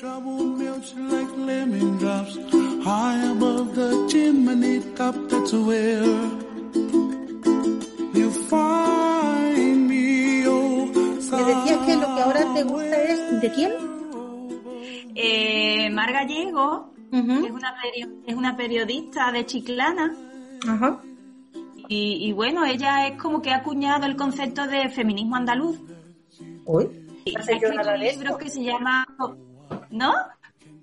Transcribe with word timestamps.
trouble 0.00 0.44
melts 0.60 0.94
like 0.96 1.30
lemon 1.36 1.98
drops 1.98 2.34
high 2.84 3.20
above 3.32 3.74
the 3.74 3.88
chimney 4.10 4.80
top. 4.96 5.14
That's 5.28 5.52
where 5.52 6.04
you 8.18 8.30
find 8.48 9.88
me. 9.88 10.46
Oh, 10.46 10.86
Me 10.86 11.44
decías 11.44 11.78
que 11.86 11.96
lo 11.96 12.06
que 12.14 12.20
ahora 12.22 12.54
te 12.54 12.62
gusta 12.62 13.02
es 13.02 13.40
¿de 13.42 13.52
quién? 13.52 13.72
Eh, 15.14 15.90
Mar 15.90 16.12
Gallego 16.12 16.92
Ujú. 17.12 17.44
es, 17.44 17.50
una 17.50 17.74
es 18.26 18.34
una 18.36 18.56
periodista 18.56 19.30
de 19.32 19.44
Chiclana 19.44 20.14
Ajá. 20.66 20.98
y, 21.88 22.26
y 22.28 22.32
bueno, 22.32 22.64
ella 22.64 23.06
es 23.08 23.18
como 23.20 23.42
que 23.42 23.50
ha 23.50 23.56
acuñado 23.56 24.06
el 24.06 24.16
concepto 24.16 24.66
de 24.66 24.88
feminismo 24.88 25.36
andaluz. 25.36 25.78
Uy, 26.64 26.88
Y 27.26 27.36
ha 27.36 27.40
escrito 27.40 27.68
un 27.92 28.00
libro 28.00 28.38
que 28.38 28.48
se 28.48 28.62
llama... 28.62 29.04
¿No? 29.90 30.12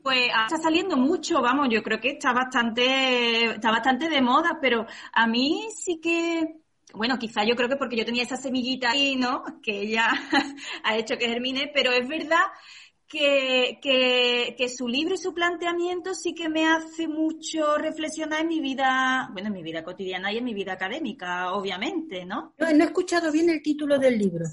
Pues 0.03 0.29
ah, 0.33 0.47
está 0.49 0.61
saliendo 0.61 0.95
mucho, 0.97 1.41
vamos, 1.41 1.67
yo 1.69 1.83
creo 1.83 1.99
que 1.99 2.11
está 2.11 2.31
bastante, 2.31 3.55
está 3.55 3.71
bastante 3.71 4.09
de 4.09 4.21
moda, 4.21 4.57
pero 4.61 4.85
a 5.11 5.27
mí 5.27 5.67
sí 5.75 5.99
que, 5.99 6.61
bueno, 6.93 7.19
quizá 7.19 7.43
yo 7.43 7.55
creo 7.55 7.67
que 7.67 7.75
porque 7.75 7.97
yo 7.97 8.05
tenía 8.05 8.23
esa 8.23 8.37
semillita 8.37 8.91
ahí, 8.91 9.15
¿no? 9.15 9.43
Que 9.61 9.81
ella 9.81 10.07
ha 10.83 10.97
hecho 10.97 11.17
que 11.17 11.27
germine, 11.27 11.71
pero 11.73 11.91
es 11.91 12.07
verdad 12.07 12.45
que, 13.07 13.79
que, 13.81 14.55
que 14.57 14.69
su 14.69 14.87
libro 14.87 15.15
y 15.15 15.17
su 15.17 15.33
planteamiento 15.33 16.13
sí 16.13 16.33
que 16.33 16.49
me 16.49 16.67
hace 16.67 17.07
mucho 17.07 17.77
reflexionar 17.77 18.41
en 18.41 18.47
mi 18.47 18.59
vida, 18.59 19.29
bueno, 19.31 19.47
en 19.47 19.53
mi 19.53 19.63
vida 19.63 19.83
cotidiana 19.83 20.31
y 20.31 20.37
en 20.37 20.43
mi 20.43 20.53
vida 20.53 20.73
académica, 20.73 21.53
obviamente, 21.53 22.25
¿no? 22.25 22.53
No, 22.57 22.71
no 22.71 22.83
he 22.83 22.87
escuchado 22.87 23.31
bien 23.31 23.49
el 23.49 23.61
título 23.61 23.97
del 23.97 24.17
libro. 24.17 24.45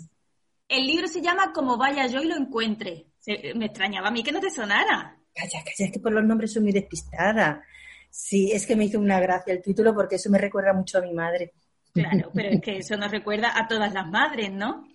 El 0.69 0.87
libro 0.87 1.07
se 1.09 1.21
llama 1.23 1.53
Como 1.53 1.77
vaya 1.77 2.07
yo 2.07 2.21
y 2.23 2.27
lo 2.29 2.37
encuentre. 2.37 3.07
Se- 3.19 3.55
me 3.55 3.67
extrañaba 3.67 4.09
a 4.09 4.11
mí 4.11 4.23
que 4.23 4.33
no 4.33 4.41
te 4.41 4.51
sonara. 4.51 5.19
Calla, 5.35 5.59
calla, 5.65 5.87
es 5.87 5.93
que 5.93 6.01
por 6.01 6.13
los 6.13 6.25
nombres 6.25 6.53
soy 6.53 6.63
muy 6.63 6.73
despistada. 6.73 7.63
Sí, 8.11 8.53
es 8.53 8.67
que 8.67 8.77
me 8.77 8.85
hizo 8.85 9.01
una 9.01 9.19
gracia 9.21 9.53
el 9.53 9.63
título 9.63 9.95
porque 9.95 10.17
eso 10.17 10.31
me 10.31 10.39
recuerda 10.39 10.73
mucho 10.73 10.99
a 10.99 11.03
mi 11.03 11.13
madre. 11.13 11.53
Claro, 11.93 12.31
pero 12.35 12.51
es 12.51 12.61
que 12.61 12.77
eso 12.79 12.97
nos 12.97 13.11
recuerda 13.11 13.53
a 13.59 13.67
todas 13.67 13.93
las 13.93 14.07
madres, 14.09 14.53
¿no? 14.53 14.87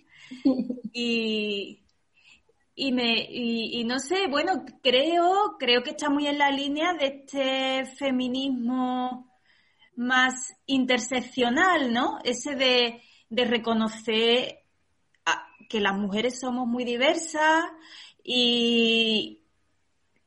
Y, 0.92 1.82
y 2.74 2.92
me 2.92 3.26
y, 3.28 3.80
y 3.80 3.84
no 3.84 3.98
sé, 3.98 4.26
bueno, 4.28 4.64
creo, 4.82 5.56
creo 5.58 5.82
que 5.82 5.90
está 5.90 6.08
muy 6.10 6.26
en 6.26 6.38
la 6.38 6.50
línea 6.50 6.94
de 6.94 7.06
este 7.06 7.84
feminismo 7.96 9.30
más 9.96 10.54
interseccional, 10.66 11.92
¿no? 11.92 12.18
Ese 12.24 12.54
de, 12.54 13.02
de 13.28 13.44
reconocer 13.44 14.59
que 15.70 15.80
las 15.80 15.96
mujeres 15.96 16.40
somos 16.40 16.66
muy 16.66 16.84
diversas 16.84 17.64
y, 18.24 19.44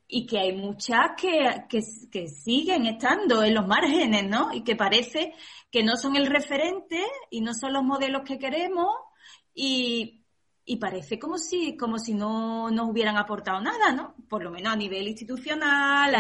y 0.07 0.25
que 0.25 0.39
hay 0.39 0.55
muchas 0.55 1.11
que, 1.17 1.65
que, 1.67 2.27
siguen 2.29 2.85
estando 2.85 3.43
en 3.43 3.53
los 3.53 3.67
márgenes, 3.67 4.25
¿no? 4.25 4.53
Y 4.53 4.63
que 4.63 4.77
parece 4.77 5.33
que 5.69 5.83
no 5.83 5.97
son 5.97 6.15
el 6.15 6.27
referente 6.27 7.03
y 7.29 7.41
no 7.41 7.53
son 7.53 7.73
los 7.73 7.83
modelos 7.83 8.21
que 8.23 8.39
queremos 8.39 8.87
y, 9.53 10.23
y 10.63 10.77
parece 10.77 11.19
como 11.19 11.37
si, 11.37 11.75
como 11.75 11.99
si 11.99 12.13
no 12.13 12.71
nos 12.71 12.89
hubieran 12.89 13.17
aportado 13.17 13.59
nada, 13.59 13.91
¿no? 13.91 14.15
Por 14.29 14.45
lo 14.45 14.49
menos 14.49 14.71
a 14.71 14.77
nivel 14.77 15.09
institucional, 15.09 16.15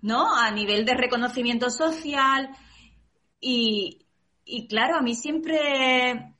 ¿no? 0.00 0.34
A 0.34 0.50
nivel 0.50 0.86
de 0.86 0.94
reconocimiento 0.94 1.68
social 1.68 2.48
y, 3.38 4.06
y 4.46 4.66
claro, 4.68 4.96
a 4.96 5.02
mí 5.02 5.14
siempre, 5.14 6.33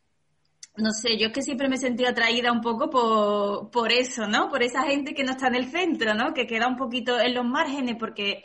no 0.77 0.91
sé, 0.93 1.17
yo 1.19 1.29
es 1.29 1.33
que 1.33 1.43
siempre 1.43 1.69
me 1.69 1.77
he 1.77 1.79
sentido 1.79 2.11
atraída 2.11 2.51
un 2.53 2.61
poco 2.61 2.91
por, 2.91 3.71
por 3.71 3.93
eso, 3.93 4.27
¿no? 4.27 4.49
Por 4.49 4.63
esa 4.63 4.83
gente 4.83 5.15
que 5.15 5.25
no 5.25 5.33
está 5.33 5.49
en 5.49 5.55
el 5.57 5.71
centro, 5.71 6.15
¿no? 6.15 6.35
Que 6.35 6.47
queda 6.47 6.67
un 6.67 6.77
poquito 6.77 7.21
en 7.21 7.35
los 7.35 7.45
márgenes, 7.45 7.97
porque 7.99 8.45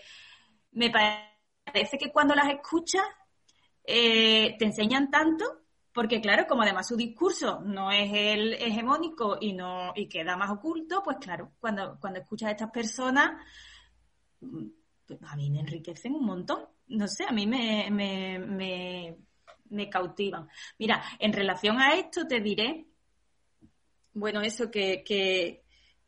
me 0.72 0.92
parece 0.92 1.98
que 1.98 2.12
cuando 2.12 2.36
las 2.36 2.50
escuchas 2.50 3.04
eh, 3.84 4.56
te 4.60 4.66
enseñan 4.66 5.10
tanto, 5.10 5.46
porque 5.94 6.22
claro, 6.22 6.46
como 6.48 6.62
además 6.62 6.88
su 6.88 6.96
discurso 6.96 7.62
no 7.62 7.92
es 7.92 8.12
el 8.14 8.54
hegemónico 8.54 9.38
y 9.42 9.54
no 9.54 9.92
y 9.96 10.08
queda 10.08 10.38
más 10.38 10.52
oculto, 10.52 11.02
pues 11.04 11.18
claro, 11.20 11.54
cuando, 11.60 11.98
cuando 12.00 12.20
escuchas 12.20 12.50
a 12.50 12.52
estas 12.52 12.72
personas, 12.72 13.42
pues 14.40 15.20
a 15.24 15.36
mí 15.36 15.50
me 15.50 15.62
enriquecen 15.62 16.14
un 16.16 16.26
montón. 16.26 16.66
No 16.88 17.08
sé, 17.08 17.26
a 17.28 17.32
mí 17.32 17.48
me, 17.48 19.18
me 19.70 19.90
cautivan. 19.90 20.48
Mira, 20.78 21.04
en 21.20 21.34
relación 21.34 21.80
a 21.80 21.96
esto 21.96 22.28
te 22.28 22.40
diré, 22.40 22.86
bueno, 24.14 24.42
eso 24.42 24.70
que, 24.70 25.04
que, 25.04 25.64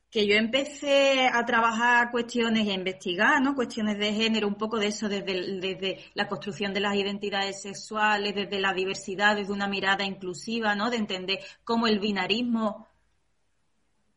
que 0.10 0.28
yo 0.28 0.36
empecé 0.36 1.28
a 1.32 1.46
trabajar 1.46 2.12
cuestiones 2.12 2.66
y 2.66 2.72
a 2.72 2.74
investigar, 2.74 3.42
¿no? 3.42 3.56
Cuestiones 3.56 3.98
de 3.98 4.14
género, 4.14 4.48
un 4.48 4.56
poco 4.56 4.78
de 4.78 4.88
eso 4.88 5.08
desde, 5.08 5.60
desde 5.60 6.00
la 6.14 6.28
construcción 6.28 6.74
de 6.74 6.82
las 6.82 6.96
identidades 6.96 7.62
sexuales, 7.62 8.36
desde 8.36 8.60
la 8.60 8.74
diversidad, 8.74 9.38
desde 9.38 9.54
una 9.54 9.68
mirada 9.68 10.04
inclusiva, 10.04 10.76
¿no? 10.76 10.90
De 10.90 10.98
entender 10.98 11.40
cómo 11.64 11.88
el 11.88 12.00
binarismo, 12.00 12.88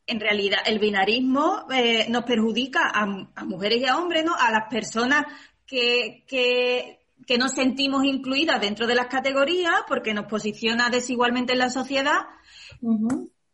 en 0.07 0.21
realidad, 0.21 0.59
el 0.67 0.81
binarismo 0.81 1.67
eh, 1.73 2.07
nos 2.09 2.25
perjudica 2.25 2.91
a, 2.93 3.03
a 3.35 3.45
mujeres 3.45 3.79
y 3.81 3.87
a 3.87 3.97
hombres, 3.97 4.25
¿no? 4.25 4.35
A 4.35 4.51
las 4.51 4.69
personas 4.69 5.27
que, 5.67 6.25
que, 6.27 7.04
que 7.27 7.39
nos 7.39 7.53
sentimos 7.53 8.05
incluidas 8.05 8.61
dentro 8.61 8.87
de 8.87 8.95
las 8.95 9.07
categorías 9.07 9.83
porque 9.89 10.15
nos 10.15 10.27
posiciona 10.27 10.91
desigualmente 10.91 11.53
en 11.53 11.59
la 11.61 11.71
sociedad 11.71 12.27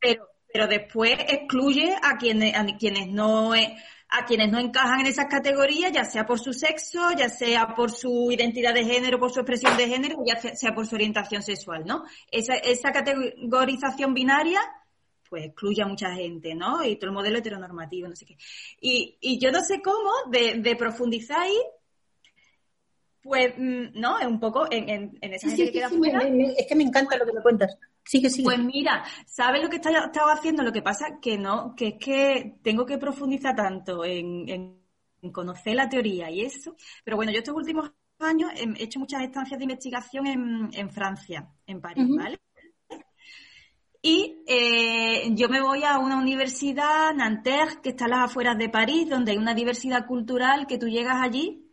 pero, 0.00 0.28
pero 0.52 0.66
después 0.66 1.18
excluye 1.28 1.94
a 2.02 2.16
quienes, 2.16 2.56
a 2.56 2.64
quienes 2.78 3.08
no 3.08 3.54
eh, 3.54 3.76
a 4.12 4.24
quienes 4.24 4.50
no 4.50 4.58
encajan 4.58 5.00
en 5.00 5.06
esas 5.06 5.26
categorías, 5.26 5.92
ya 5.92 6.04
sea 6.04 6.26
por 6.26 6.40
su 6.40 6.52
sexo, 6.52 7.12
ya 7.16 7.28
sea 7.28 7.74
por 7.76 7.92
su 7.92 8.32
identidad 8.32 8.74
de 8.74 8.84
género, 8.84 9.20
por 9.20 9.30
su 9.30 9.38
expresión 9.38 9.76
de 9.76 9.86
género, 9.86 10.16
ya 10.26 10.36
sea, 10.40 10.56
sea 10.56 10.74
por 10.74 10.86
su 10.88 10.96
orientación 10.96 11.42
sexual, 11.42 11.84
¿no? 11.86 12.02
Esa, 12.28 12.54
esa 12.54 12.90
categorización 12.90 14.12
binaria, 14.12 14.60
pues 15.28 15.44
excluye 15.44 15.82
a 15.82 15.86
mucha 15.86 16.12
gente, 16.12 16.56
¿no? 16.56 16.84
Y 16.84 16.96
todo 16.96 17.10
el 17.10 17.14
modelo 17.14 17.38
heteronormativo, 17.38 18.08
no 18.08 18.16
sé 18.16 18.26
qué. 18.26 18.36
Y, 18.80 19.16
y 19.20 19.38
yo 19.38 19.52
no 19.52 19.60
sé 19.60 19.80
cómo 19.80 20.10
de, 20.28 20.54
de 20.54 20.74
profundizar 20.74 21.42
ahí, 21.42 21.56
pues, 23.22 23.54
mm, 23.58 23.98
¿no? 24.00 24.18
Es 24.18 24.26
un 24.26 24.40
poco 24.40 24.66
en, 24.70 24.88
en, 24.88 25.18
en 25.20 25.34
esa 25.34 25.48
Sí, 25.48 25.50
gente 25.50 25.64
sí, 25.64 25.66
que 25.66 25.72
sí, 25.72 25.80
queda 25.80 25.88
sí, 25.88 25.98
fuera. 25.98 26.18
me- 26.18 26.30
me- 26.30 26.52
es 26.54 26.66
que 26.66 26.74
me 26.76 26.84
encanta 26.84 27.16
lo 27.16 27.26
que 27.26 27.32
me 27.32 27.42
cuentas. 27.42 27.76
Sigue, 28.04 28.30
sigue. 28.30 28.48
Pues 28.48 28.58
mira, 28.58 29.04
¿sabes 29.26 29.62
lo 29.62 29.68
que 29.68 29.76
estaba 29.76 30.32
haciendo? 30.32 30.62
Lo 30.62 30.72
que 30.72 30.82
pasa 30.82 31.18
que 31.20 31.36
no, 31.36 31.74
que 31.76 31.88
es 31.88 31.94
que 32.00 32.56
tengo 32.62 32.86
que 32.86 32.98
profundizar 32.98 33.54
tanto 33.54 34.04
en, 34.04 34.80
conocer 35.32 35.74
la 35.76 35.88
teoría 35.88 36.30
y 36.30 36.40
eso. 36.42 36.74
Pero 37.04 37.16
bueno, 37.16 37.32
yo 37.32 37.38
estos 37.38 37.54
últimos 37.54 37.92
años 38.18 38.50
he 38.56 38.82
hecho 38.82 38.98
muchas 38.98 39.22
estancias 39.22 39.58
de 39.58 39.64
investigación 39.64 40.26
en, 40.26 40.90
Francia, 40.90 41.48
en 41.66 41.80
París. 41.80 42.14
¿vale? 42.14 42.38
Y 44.02 44.42
eh, 44.46 45.28
yo 45.34 45.48
me 45.48 45.60
voy 45.60 45.84
a 45.84 45.98
una 45.98 46.16
universidad, 46.18 47.12
Nanterre, 47.14 47.80
que 47.82 47.90
está 47.90 48.06
a 48.06 48.08
las 48.08 48.18
afueras 48.30 48.56
de 48.56 48.70
París, 48.70 49.08
donde 49.10 49.32
hay 49.32 49.38
una 49.38 49.54
diversidad 49.54 50.06
cultural 50.06 50.66
que 50.66 50.78
tú 50.78 50.88
llegas 50.88 51.16
allí. 51.22 51.69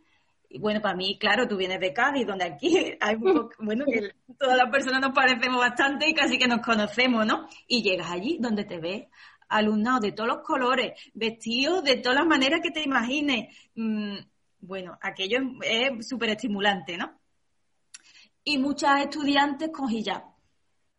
Y 0.50 0.58
bueno, 0.58 0.80
para 0.80 0.94
mí, 0.94 1.18
claro, 1.18 1.46
tú 1.46 1.56
vienes 1.56 1.80
de 1.80 1.92
Cádiz, 1.92 2.26
donde 2.26 2.44
aquí 2.44 2.96
hay 3.00 3.16
un 3.16 3.34
poco, 3.34 3.50
bueno, 3.60 3.84
que 3.84 4.14
todas 4.38 4.56
las 4.56 4.70
personas 4.70 5.00
nos 5.00 5.12
parecemos 5.12 5.58
bastante 5.58 6.08
y 6.08 6.14
casi 6.14 6.38
que 6.38 6.48
nos 6.48 6.60
conocemos, 6.60 7.26
¿no? 7.26 7.48
Y 7.66 7.82
llegas 7.82 8.10
allí 8.10 8.38
donde 8.40 8.64
te 8.64 8.78
ves 8.78 9.06
alumnado 9.48 10.00
de 10.00 10.12
todos 10.12 10.28
los 10.28 10.38
colores, 10.42 10.92
vestidos 11.14 11.82
de 11.82 11.96
todas 11.96 12.18
las 12.18 12.26
maneras 12.26 12.60
que 12.62 12.70
te 12.70 12.82
imagines. 12.82 13.56
Mm, 13.74 14.16
bueno, 14.60 14.98
aquello 15.00 15.38
es 15.62 16.06
súper 16.06 16.30
estimulante, 16.30 16.96
¿no? 16.96 17.18
Y 18.44 18.58
muchas 18.58 19.02
estudiantes 19.02 19.70
con 19.70 19.90
hijab. 19.90 20.22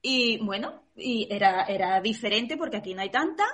Y 0.01 0.37
bueno, 0.39 0.83
y 0.95 1.27
era, 1.29 1.63
era 1.63 1.99
diferente 2.01 2.57
porque 2.57 2.77
aquí 2.77 2.93
no 2.93 3.01
hay 3.01 3.09
tantas. 3.09 3.47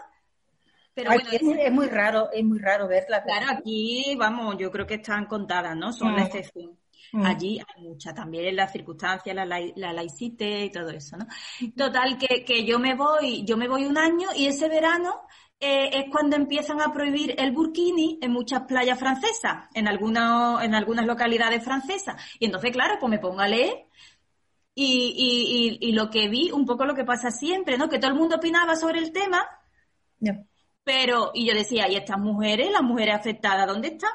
Pero 0.95 1.11
bueno, 1.11 1.29
es, 1.31 1.43
muy, 1.43 1.61
es 1.61 1.71
muy 1.71 1.87
raro, 1.87 2.29
es 2.31 2.43
muy 2.43 2.57
raro 2.59 2.87
verla. 2.87 3.21
Claro, 3.23 3.47
aquí, 3.59 4.15
vamos, 4.17 4.55
yo 4.57 4.71
creo 4.71 4.87
que 4.87 4.95
están 4.95 5.25
contadas, 5.25 5.75
¿no? 5.75 5.91
Son 5.91 6.15
la 6.15 6.21
Mm. 6.23 6.25
excepción. 6.25 6.79
Mm. 7.11 7.25
Allí 7.25 7.59
hay 7.59 7.83
muchas, 7.83 8.15
también 8.15 8.55
las 8.55 8.71
circunstancias, 8.71 9.35
la, 9.35 9.45
lai- 9.45 9.73
la 9.75 9.93
laicite 9.93 10.65
y 10.65 10.71
todo 10.71 10.89
eso, 10.89 11.17
¿no? 11.17 11.27
Total, 11.75 12.17
que, 12.17 12.43
que 12.43 12.65
yo 12.65 12.79
me 12.79 12.95
voy, 12.95 13.43
yo 13.45 13.57
me 13.57 13.67
voy 13.67 13.85
un 13.85 13.97
año 13.97 14.29
y 14.35 14.47
ese 14.47 14.67
verano 14.69 15.21
eh, 15.59 15.89
es 15.93 16.05
cuando 16.11 16.35
empiezan 16.35 16.81
a 16.81 16.91
prohibir 16.91 17.35
el 17.37 17.51
burkini 17.51 18.19
en 18.21 18.31
muchas 18.31 18.61
playas 18.63 18.97
francesas, 18.99 19.67
en 19.73 19.87
algunas, 19.87 20.63
en 20.63 20.75
algunas 20.75 21.05
localidades 21.05 21.63
francesas. 21.63 22.15
Y 22.39 22.45
entonces, 22.45 22.71
claro, 22.71 22.95
pues 22.99 23.09
me 23.09 23.19
pongo 23.19 23.41
a 23.41 23.47
leer 23.47 23.85
y, 24.73 25.13
y, 25.15 25.87
y, 25.87 25.89
y 25.89 25.91
lo 25.93 26.09
que 26.09 26.27
vi, 26.27 26.51
un 26.51 26.65
poco 26.65 26.85
lo 26.85 26.95
que 26.95 27.05
pasa 27.05 27.31
siempre, 27.31 27.77
¿no? 27.77 27.87
Que 27.89 27.99
todo 27.99 28.11
el 28.11 28.17
mundo 28.17 28.37
opinaba 28.37 28.75
sobre 28.75 28.99
el 28.99 29.11
tema. 29.11 29.45
Pero, 30.85 31.31
y 31.33 31.45
yo 31.47 31.53
decía, 31.53 31.89
¿y 31.89 31.95
estas 31.95 32.19
mujeres, 32.19 32.71
las 32.71 32.83
mujeres 32.83 33.15
afectadas, 33.15 33.67
dónde 33.67 33.89
están? 33.89 34.11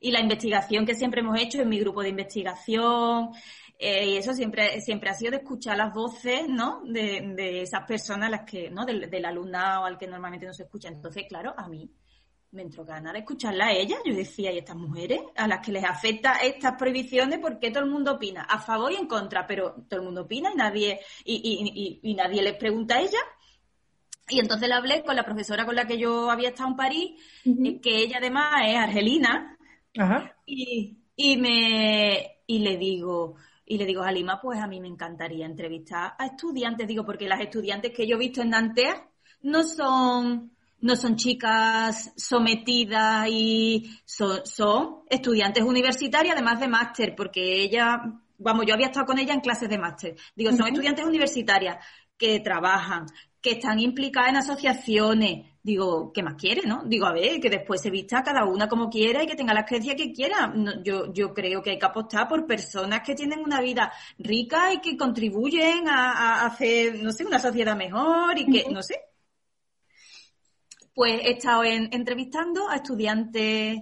Y 0.00 0.10
la 0.10 0.20
investigación 0.20 0.84
que 0.84 0.94
siempre 0.94 1.20
hemos 1.20 1.38
hecho 1.38 1.60
en 1.60 1.68
mi 1.68 1.78
grupo 1.78 2.02
de 2.02 2.08
investigación, 2.08 3.30
eh, 3.78 4.06
y 4.06 4.16
eso 4.16 4.32
siempre, 4.32 4.80
siempre 4.80 5.10
ha 5.10 5.14
sido 5.14 5.32
de 5.32 5.36
escuchar 5.36 5.76
las 5.76 5.92
voces, 5.92 6.48
¿no? 6.48 6.82
De, 6.84 7.34
de 7.36 7.62
esas 7.62 7.86
personas, 7.86 8.30
las 8.30 8.42
que, 8.42 8.70
¿no? 8.70 8.84
Del, 8.84 9.08
del 9.08 9.24
alumnado 9.24 9.84
al 9.84 9.98
que 9.98 10.08
normalmente 10.08 10.46
no 10.46 10.54
se 10.54 10.64
escucha. 10.64 10.88
Entonces, 10.88 11.26
claro, 11.28 11.54
a 11.56 11.68
mí 11.68 11.88
me 12.50 12.62
entró 12.62 12.84
ganas 12.84 13.12
de 13.12 13.20
escucharla 13.20 13.66
a 13.66 13.72
ella. 13.72 13.96
Yo 14.04 14.14
decía, 14.14 14.50
¿y 14.52 14.58
estas 14.58 14.76
mujeres 14.76 15.20
a 15.36 15.46
las 15.46 15.64
que 15.64 15.72
les 15.72 15.84
afecta 15.84 16.38
estas 16.38 16.74
prohibiciones, 16.76 17.38
por 17.38 17.58
qué 17.58 17.70
todo 17.70 17.84
el 17.84 17.90
mundo 17.90 18.14
opina? 18.14 18.42
A 18.42 18.58
favor 18.58 18.90
y 18.92 18.96
en 18.96 19.06
contra, 19.06 19.46
pero 19.46 19.74
todo 19.88 20.00
el 20.00 20.06
mundo 20.06 20.22
opina 20.22 20.50
y 20.52 20.56
nadie, 20.56 21.00
y, 21.24 22.00
y, 22.02 22.14
nadie 22.14 22.42
les 22.42 22.56
pregunta 22.56 22.96
a 22.96 23.00
ella. 23.00 23.18
Y 24.28 24.40
entonces 24.40 24.68
le 24.68 24.74
hablé 24.74 25.02
con 25.02 25.16
la 25.16 25.24
profesora 25.24 25.64
con 25.64 25.74
la 25.74 25.86
que 25.86 25.98
yo 25.98 26.30
había 26.30 26.50
estado 26.50 26.70
en 26.70 26.76
París, 26.76 27.10
eh, 27.44 27.80
que 27.80 27.98
ella 27.98 28.18
además 28.18 28.54
es 28.66 28.76
argelina, 28.76 29.56
Y, 30.46 30.98
y, 31.16 31.36
me, 31.36 32.42
y 32.46 32.58
le 32.60 32.76
digo, 32.76 33.36
y 33.66 33.78
le 33.78 33.84
digo 33.84 34.02
a 34.02 34.12
Lima, 34.12 34.40
pues 34.40 34.60
a 34.60 34.66
mí 34.66 34.80
me 34.80 34.88
encantaría 34.88 35.46
entrevistar 35.46 36.14
a 36.18 36.26
estudiantes, 36.26 36.86
digo, 36.86 37.04
porque 37.04 37.28
las 37.28 37.40
estudiantes 37.40 37.92
que 37.92 38.06
yo 38.06 38.16
he 38.16 38.18
visto 38.18 38.42
en 38.42 38.50
Nantes 38.50 38.94
no 39.42 39.62
son 39.62 40.52
no 40.80 40.96
son 40.96 41.16
chicas 41.16 42.12
sometidas 42.16 43.26
y 43.28 43.98
son, 44.04 45.02
estudiantes 45.08 45.64
universitarias, 45.64 46.34
además 46.34 46.60
de 46.60 46.68
máster, 46.68 47.14
porque 47.16 47.62
ella, 47.62 48.00
vamos, 48.38 48.64
yo 48.66 48.74
había 48.74 48.86
estado 48.86 49.06
con 49.06 49.18
ella 49.18 49.34
en 49.34 49.40
clases 49.40 49.68
de 49.68 49.78
máster. 49.78 50.16
Digo, 50.36 50.52
son 50.52 50.68
estudiantes 50.68 51.04
universitarias 51.04 51.84
que 52.16 52.40
trabajan, 52.40 53.06
que 53.48 53.54
están 53.54 53.78
implicadas 53.78 54.30
en 54.30 54.36
asociaciones. 54.36 55.46
Digo, 55.62 56.12
¿qué 56.12 56.22
más 56.22 56.34
quiere, 56.34 56.62
no? 56.66 56.82
Digo, 56.84 57.06
a 57.06 57.12
ver, 57.12 57.40
que 57.40 57.48
después 57.48 57.80
se 57.80 57.90
vista 57.90 58.22
cada 58.22 58.44
una 58.44 58.68
como 58.68 58.90
quiera 58.90 59.22
y 59.22 59.26
que 59.26 59.36
tenga 59.36 59.54
la 59.54 59.64
creencia 59.64 59.96
que 59.96 60.12
quiera. 60.12 60.52
yo, 60.84 61.12
yo 61.12 61.32
creo 61.32 61.62
que 61.62 61.70
hay 61.70 61.78
que 61.78 61.86
apostar 61.86 62.28
por 62.28 62.46
personas 62.46 63.00
que 63.00 63.14
tienen 63.14 63.40
una 63.40 63.60
vida 63.60 63.92
rica 64.18 64.72
y 64.72 64.80
que 64.80 64.96
contribuyen 64.96 65.88
a, 65.88 66.44
hacer, 66.44 67.02
no 67.02 67.10
sé, 67.10 67.24
una 67.24 67.38
sociedad 67.38 67.76
mejor 67.76 68.38
y 68.38 68.46
que, 68.46 68.70
no 68.70 68.82
sé, 68.82 69.00
pues 70.94 71.20
he 71.22 71.32
estado 71.32 71.64
entrevistando 71.64 72.68
a 72.68 72.76
estudiantes 72.76 73.80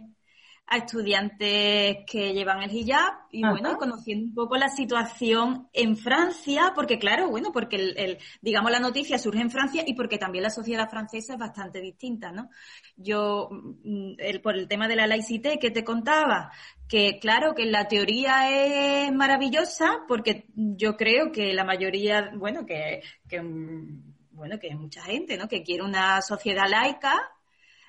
a 0.69 0.79
estudiantes 0.79 1.99
que 2.07 2.33
llevan 2.35 2.63
el 2.63 2.73
hijab 2.73 3.15
y 3.31 3.43
bueno, 3.43 3.77
conociendo 3.79 4.27
un 4.27 4.35
poco 4.35 4.57
la 4.57 4.69
situación 4.69 5.69
en 5.73 5.97
Francia, 5.97 6.73
porque 6.75 6.99
claro, 6.99 7.29
bueno, 7.29 7.53
porque 7.53 7.77
el, 7.77 8.19
digamos 8.41 8.73
la 8.73 8.81
noticia 8.81 9.17
surge 9.19 9.43
en 9.43 9.51
Francia 9.51 9.85
y 9.87 9.95
porque 9.95 10.19
también 10.19 10.43
la 10.43 10.51
sociedad 10.51 10.91
francesa 10.91 11.35
es 11.35 11.39
bastante 11.39 11.81
distinta, 11.81 12.33
¿no? 12.33 12.51
Yo, 12.97 13.49
mm, 13.51 14.15
el, 14.19 14.41
por 14.41 14.57
el 14.57 14.67
tema 14.67 14.89
de 14.89 14.97
la 14.97 15.07
laicité 15.07 15.59
que 15.61 15.71
te 15.71 15.85
contaba, 15.85 16.51
que 16.89 17.21
claro, 17.21 17.55
que 17.55 17.67
la 17.67 17.87
teoría 17.87 18.51
es 18.51 19.13
maravillosa, 19.13 20.01
porque 20.09 20.47
yo 20.55 20.97
creo 20.97 21.31
que 21.31 21.55
la 21.55 21.65
mayoría, 21.65 22.33
bueno, 22.35 22.67
que, 22.67 23.03
que 23.29 23.41
mm, 23.41 24.17
bueno, 24.33 24.59
que 24.59 24.69
hay 24.69 24.77
mucha 24.77 25.03
gente, 25.03 25.37
¿no? 25.37 25.47
Que 25.47 25.63
quiere 25.63 25.85
una 25.85 26.21
sociedad 26.23 26.69
laica 26.69 27.36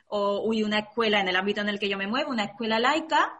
o 0.07 0.41
una 0.41 0.79
escuela 0.79 1.19
en 1.19 1.27
el 1.27 1.35
ámbito 1.35 1.61
en 1.61 1.69
el 1.69 1.79
que 1.79 1.89
yo 1.89 1.97
me 1.97 2.07
muevo, 2.07 2.31
una 2.31 2.45
escuela 2.45 2.79
laica, 2.79 3.37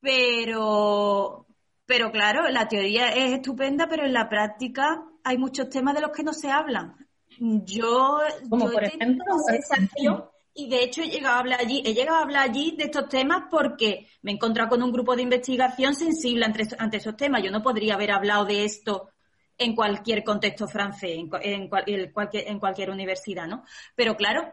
pero, 0.00 1.46
pero 1.86 2.12
claro, 2.12 2.48
la 2.48 2.68
teoría 2.68 3.08
es 3.08 3.32
estupenda, 3.32 3.88
pero 3.88 4.04
en 4.04 4.12
la 4.12 4.28
práctica 4.28 5.02
hay 5.24 5.38
muchos 5.38 5.68
temas 5.70 5.94
de 5.94 6.02
los 6.02 6.10
que 6.10 6.22
no 6.22 6.32
se 6.32 6.50
hablan. 6.50 6.94
Yo, 7.38 8.20
Como 8.48 8.70
por 8.70 8.84
ejemplo, 8.84 9.24
sensación, 9.46 10.24
y 10.54 10.68
de 10.68 10.84
hecho 10.84 11.02
he 11.02 11.08
llegado 11.08 11.34
a 11.34 11.40
hablar 11.40 11.60
allí, 11.60 11.82
he 11.84 11.94
llegado 11.94 12.18
a 12.18 12.22
hablar 12.22 12.48
allí 12.48 12.76
de 12.76 12.84
estos 12.84 13.08
temas 13.08 13.44
porque 13.50 14.06
me 14.22 14.30
he 14.30 14.34
encontrado 14.34 14.70
con 14.70 14.82
un 14.82 14.92
grupo 14.92 15.16
de 15.16 15.22
investigación 15.22 15.94
sensible 15.94 16.44
ante, 16.44 16.68
ante 16.78 16.98
esos 16.98 17.16
temas. 17.16 17.42
Yo 17.42 17.50
no 17.50 17.62
podría 17.62 17.94
haber 17.94 18.12
hablado 18.12 18.44
de 18.44 18.64
esto 18.64 19.10
en 19.58 19.74
cualquier 19.74 20.22
contexto 20.22 20.68
francés, 20.68 21.16
en, 21.16 21.68
cualquier, 21.68 22.12
en 22.46 22.58
cualquier 22.60 22.90
universidad, 22.90 23.46
¿no? 23.46 23.64
Pero 23.96 24.16
claro, 24.16 24.52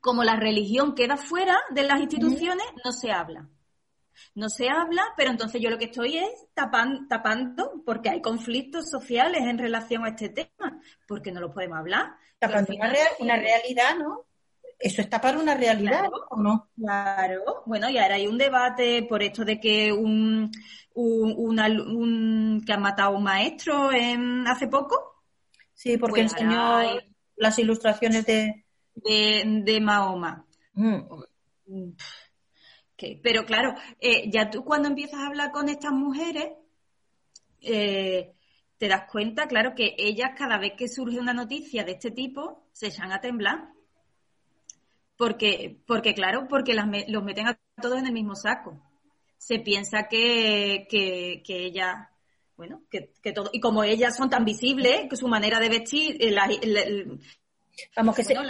como 0.00 0.24
la 0.24 0.36
religión 0.36 0.94
queda 0.94 1.16
fuera 1.16 1.58
de 1.70 1.82
las 1.82 2.00
instituciones, 2.00 2.66
no 2.84 2.92
se 2.92 3.10
habla. 3.10 3.48
No 4.34 4.48
se 4.48 4.68
habla, 4.68 5.02
pero 5.16 5.30
entonces 5.30 5.60
yo 5.60 5.70
lo 5.70 5.78
que 5.78 5.86
estoy 5.86 6.18
es 6.18 6.46
tapando, 6.54 7.82
porque 7.84 8.10
hay 8.10 8.20
conflictos 8.20 8.90
sociales 8.90 9.42
en 9.42 9.58
relación 9.58 10.04
a 10.04 10.10
este 10.10 10.28
tema, 10.28 10.80
porque 11.06 11.32
no 11.32 11.40
lo 11.40 11.52
podemos 11.52 11.78
hablar. 11.78 12.16
Tapando 12.38 12.72
una, 13.18 13.36
realidad, 13.36 13.96
¿no? 13.98 14.26
Eso 14.78 15.00
está 15.00 15.20
para 15.20 15.38
una 15.38 15.54
realidad, 15.54 16.04
¿o 16.30 16.36
no? 16.36 16.68
Claro. 16.76 17.62
Bueno, 17.64 17.88
y 17.88 17.96
ahora 17.98 18.16
hay 18.16 18.26
un 18.26 18.36
debate 18.36 19.02
por 19.08 19.22
esto 19.22 19.44
de 19.44 19.58
que 19.58 19.92
un, 19.92 20.50
un, 20.94 22.62
que 22.66 22.72
ha 22.72 22.78
matado 22.78 23.14
a 23.14 23.16
un 23.16 23.22
maestro 23.22 23.90
en, 23.92 24.46
hace 24.46 24.66
poco. 24.66 25.22
Sí, 25.72 25.96
porque 25.96 26.22
pues 26.22 26.32
enseñó 26.32 26.80
las 27.36 27.58
ilustraciones 27.58 28.26
de... 28.26 28.65
De, 28.96 29.78
Mahoma. 29.80 30.44
Mm. 30.74 31.92
pero 33.22 33.44
claro, 33.44 33.74
eh, 34.00 34.30
ya 34.30 34.50
tú 34.50 34.64
cuando 34.64 34.88
empiezas 34.88 35.20
a 35.20 35.26
hablar 35.26 35.52
con 35.52 35.68
estas 35.68 35.92
mujeres, 35.92 36.48
eh, 37.60 38.32
te 38.78 38.88
das 38.88 39.10
cuenta, 39.10 39.46
claro, 39.46 39.74
que 39.74 39.94
ellas 39.98 40.30
cada 40.36 40.58
vez 40.58 40.72
que 40.76 40.88
surge 40.88 41.18
una 41.18 41.32
noticia 41.32 41.84
de 41.84 41.92
este 41.92 42.10
tipo, 42.10 42.66
se 42.72 42.88
echan 42.88 43.12
a 43.12 43.20
temblar. 43.20 43.70
Porque, 45.16 45.80
porque 45.86 46.14
claro, 46.14 46.46
porque 46.48 46.74
las, 46.74 46.86
los 47.08 47.24
meten 47.24 47.48
a 47.48 47.58
todos 47.80 47.98
en 47.98 48.06
el 48.06 48.12
mismo 48.12 48.34
saco 48.34 48.82
se 49.38 49.58
piensa 49.60 50.08
que, 50.08 50.86
que, 50.90 51.42
que 51.44 51.66
ella, 51.66 52.10
bueno, 52.56 52.82
que, 52.90 53.12
que, 53.22 53.32
todo, 53.32 53.50
y 53.52 53.60
como 53.60 53.84
ellas 53.84 54.16
son 54.16 54.30
tan 54.30 54.44
visibles, 54.44 55.08
que 55.08 55.16
su 55.16 55.28
manera 55.28 55.60
de 55.60 55.68
vestir, 55.68 56.16
eh, 56.20 57.06
vamos, 57.96 58.16
que, 58.16 58.24
se, 58.24 58.34
lo 58.34 58.42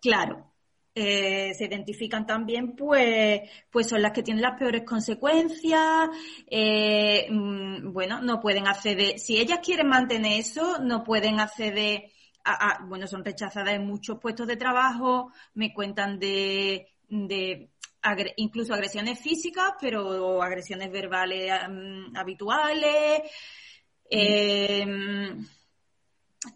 Claro, 0.00 0.52
eh, 0.94 1.52
se 1.54 1.64
identifican 1.66 2.26
también, 2.26 2.74
pues, 2.74 3.42
pues 3.70 3.88
son 3.88 4.00
las 4.00 4.12
que 4.12 4.22
tienen 4.22 4.42
las 4.42 4.58
peores 4.58 4.82
consecuencias. 4.84 6.08
Eh, 6.46 7.26
mm, 7.30 7.92
bueno, 7.92 8.22
no 8.22 8.40
pueden 8.40 8.66
acceder. 8.66 9.18
Si 9.18 9.36
ellas 9.36 9.58
quieren 9.62 9.88
mantener 9.88 10.40
eso, 10.40 10.78
no 10.78 11.04
pueden 11.04 11.40
acceder. 11.40 12.10
A, 12.44 12.70
a, 12.70 12.84
bueno, 12.86 13.06
son 13.06 13.24
rechazadas 13.24 13.74
en 13.74 13.86
muchos 13.86 14.18
puestos 14.18 14.46
de 14.46 14.56
trabajo. 14.56 15.32
Me 15.54 15.74
cuentan 15.74 16.18
de, 16.18 16.86
de 17.08 17.70
incluso 18.36 18.72
agresiones 18.72 19.18
físicas, 19.18 19.72
pero 19.80 20.42
agresiones 20.42 20.90
verbales 20.90 21.52
habituales. 22.14 23.22
Em, 24.08 25.46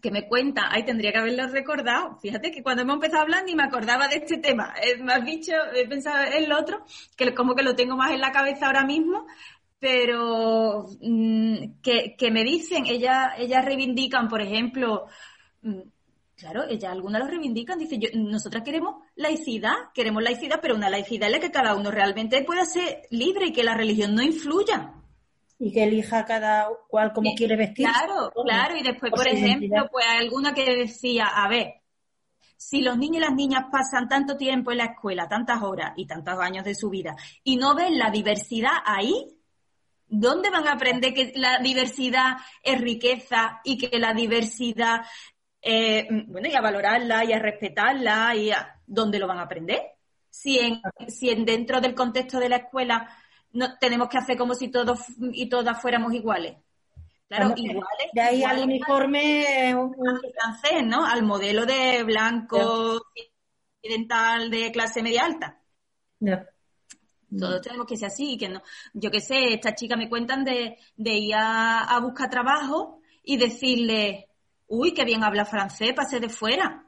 que 0.01 0.11
me 0.11 0.27
cuenta, 0.27 0.69
ay, 0.69 0.83
tendría 0.83 1.11
que 1.11 1.17
haberlo 1.19 1.47
recordado. 1.47 2.17
Fíjate 2.21 2.51
que 2.51 2.63
cuando 2.63 2.83
hemos 2.83 2.95
empezado 2.95 3.19
a 3.19 3.23
hablar 3.23 3.43
ni 3.45 3.55
me 3.55 3.63
acordaba 3.63 4.07
de 4.07 4.17
este 4.17 4.37
tema. 4.37 4.73
Me 4.99 5.13
has 5.13 5.25
dicho, 5.25 5.53
he 5.75 5.87
pensado 5.87 6.23
en 6.23 6.43
el 6.43 6.51
otro, 6.53 6.85
que 7.15 7.33
como 7.33 7.55
que 7.55 7.63
lo 7.63 7.75
tengo 7.75 7.95
más 7.95 8.11
en 8.11 8.21
la 8.21 8.31
cabeza 8.31 8.67
ahora 8.67 8.85
mismo, 8.85 9.25
pero 9.79 10.85
mm, 11.01 11.81
que, 11.81 12.15
que, 12.17 12.31
me 12.31 12.43
dicen, 12.43 12.85
ellas, 12.85 13.33
ellas 13.37 13.65
reivindican, 13.65 14.27
por 14.27 14.41
ejemplo, 14.41 15.07
mm, 15.63 15.81
Claro, 16.41 16.63
ella 16.67 16.91
algunas 16.91 17.21
lo 17.21 17.27
reivindican, 17.27 17.77
dice, 17.77 17.99
yo, 17.99 18.09
nosotras 18.15 18.63
queremos 18.63 18.95
laicidad, 19.15 19.75
queremos 19.93 20.23
laicidad, 20.23 20.57
pero 20.59 20.73
una 20.73 20.89
laicidad 20.89 21.27
en 21.27 21.33
la 21.33 21.39
que 21.39 21.51
cada 21.51 21.75
uno 21.75 21.91
realmente 21.91 22.43
pueda 22.43 22.65
ser 22.65 23.03
libre 23.11 23.45
y 23.45 23.53
que 23.53 23.63
la 23.63 23.75
religión 23.75 24.15
no 24.15 24.23
influya. 24.23 24.91
Y 25.63 25.71
que 25.71 25.83
elija 25.83 26.25
cada 26.25 26.67
cual 26.87 27.13
como 27.13 27.33
quiere 27.35 27.55
vestir. 27.55 27.87
Claro, 27.87 28.31
claro, 28.43 28.75
y 28.75 28.83
después, 28.83 29.11
por, 29.11 29.27
ejemplo, 29.27 29.87
pues 29.91 30.05
hay 30.07 30.17
alguna 30.17 30.53
que 30.53 30.65
decía, 30.75 31.25
a 31.25 31.47
ver, 31.47 31.81
si 32.57 32.81
los 32.81 32.97
niños 32.97 33.17
y 33.17 33.27
las 33.27 33.35
niñas 33.35 33.65
pasan 33.71 34.07
tanto 34.07 34.37
tiempo 34.37 34.71
en 34.71 34.79
la 34.79 34.85
escuela, 34.85 35.27
tantas 35.27 35.61
horas 35.61 35.93
y 35.97 36.07
tantos 36.07 36.39
años 36.39 36.65
de 36.65 36.73
su 36.73 36.89
vida, 36.89 37.15
y 37.43 37.57
no 37.57 37.75
ven 37.75 37.99
la 37.99 38.09
diversidad 38.09 38.71
ahí, 38.83 39.13
¿dónde 40.07 40.49
van 40.49 40.67
a 40.67 40.73
aprender 40.73 41.13
que 41.13 41.31
la 41.35 41.59
diversidad 41.59 42.37
es 42.63 42.81
riqueza 42.81 43.61
y 43.63 43.77
que 43.77 43.99
la 43.99 44.13
diversidad 44.13 45.01
eh, 45.61 46.07
bueno, 46.27 46.47
y 46.47 46.55
a 46.55 46.61
valorarla 46.61 47.23
y 47.23 47.33
a 47.33 47.39
respetarla 47.39 48.35
y 48.35 48.51
a 48.51 48.79
dónde 48.85 49.19
lo 49.19 49.27
van 49.27 49.37
a 49.37 49.43
aprender. 49.43 49.79
Si 50.29 50.57
en, 50.57 50.81
si 51.07 51.29
en 51.29 51.45
dentro 51.45 51.81
del 51.81 51.93
contexto 51.93 52.39
de 52.39 52.49
la 52.49 52.57
escuela 52.57 53.07
no, 53.53 53.77
tenemos 53.77 54.09
que 54.09 54.17
hacer 54.17 54.37
como 54.37 54.53
si 54.53 54.69
todos 54.69 54.99
y 55.33 55.49
todas 55.49 55.81
fuéramos 55.81 56.13
iguales. 56.13 56.55
Claro, 57.27 57.53
iguales. 57.55 58.09
De 58.13 58.21
ahí 58.21 58.43
al 58.43 58.63
uniforme 58.63 59.75
francés, 60.37 60.85
¿no? 60.85 61.05
Al 61.05 61.23
modelo 61.23 61.65
de 61.65 62.03
blanco 62.03 63.01
occidental 63.81 64.49
de 64.49 64.71
clase 64.71 65.01
media 65.01 65.25
alta. 65.25 65.59
Todos 67.39 67.61
tenemos 67.61 67.87
que 67.87 67.95
ser 67.95 68.07
así, 68.07 68.37
que 68.37 68.49
no. 68.49 68.61
Yo 68.93 69.09
qué 69.09 69.21
sé, 69.21 69.53
estas 69.53 69.75
chicas 69.75 69.97
me 69.97 70.09
cuentan 70.09 70.43
de, 70.43 70.77
de 70.97 71.13
ir 71.13 71.35
a, 71.35 71.85
a 71.85 71.99
buscar 72.01 72.29
trabajo 72.29 72.99
y 73.23 73.37
decirle, 73.37 74.27
uy, 74.67 74.93
qué 74.93 75.05
bien 75.05 75.23
habla 75.23 75.45
francés, 75.45 75.93
pase 75.93 76.19
de 76.19 76.29
fuera. 76.29 76.85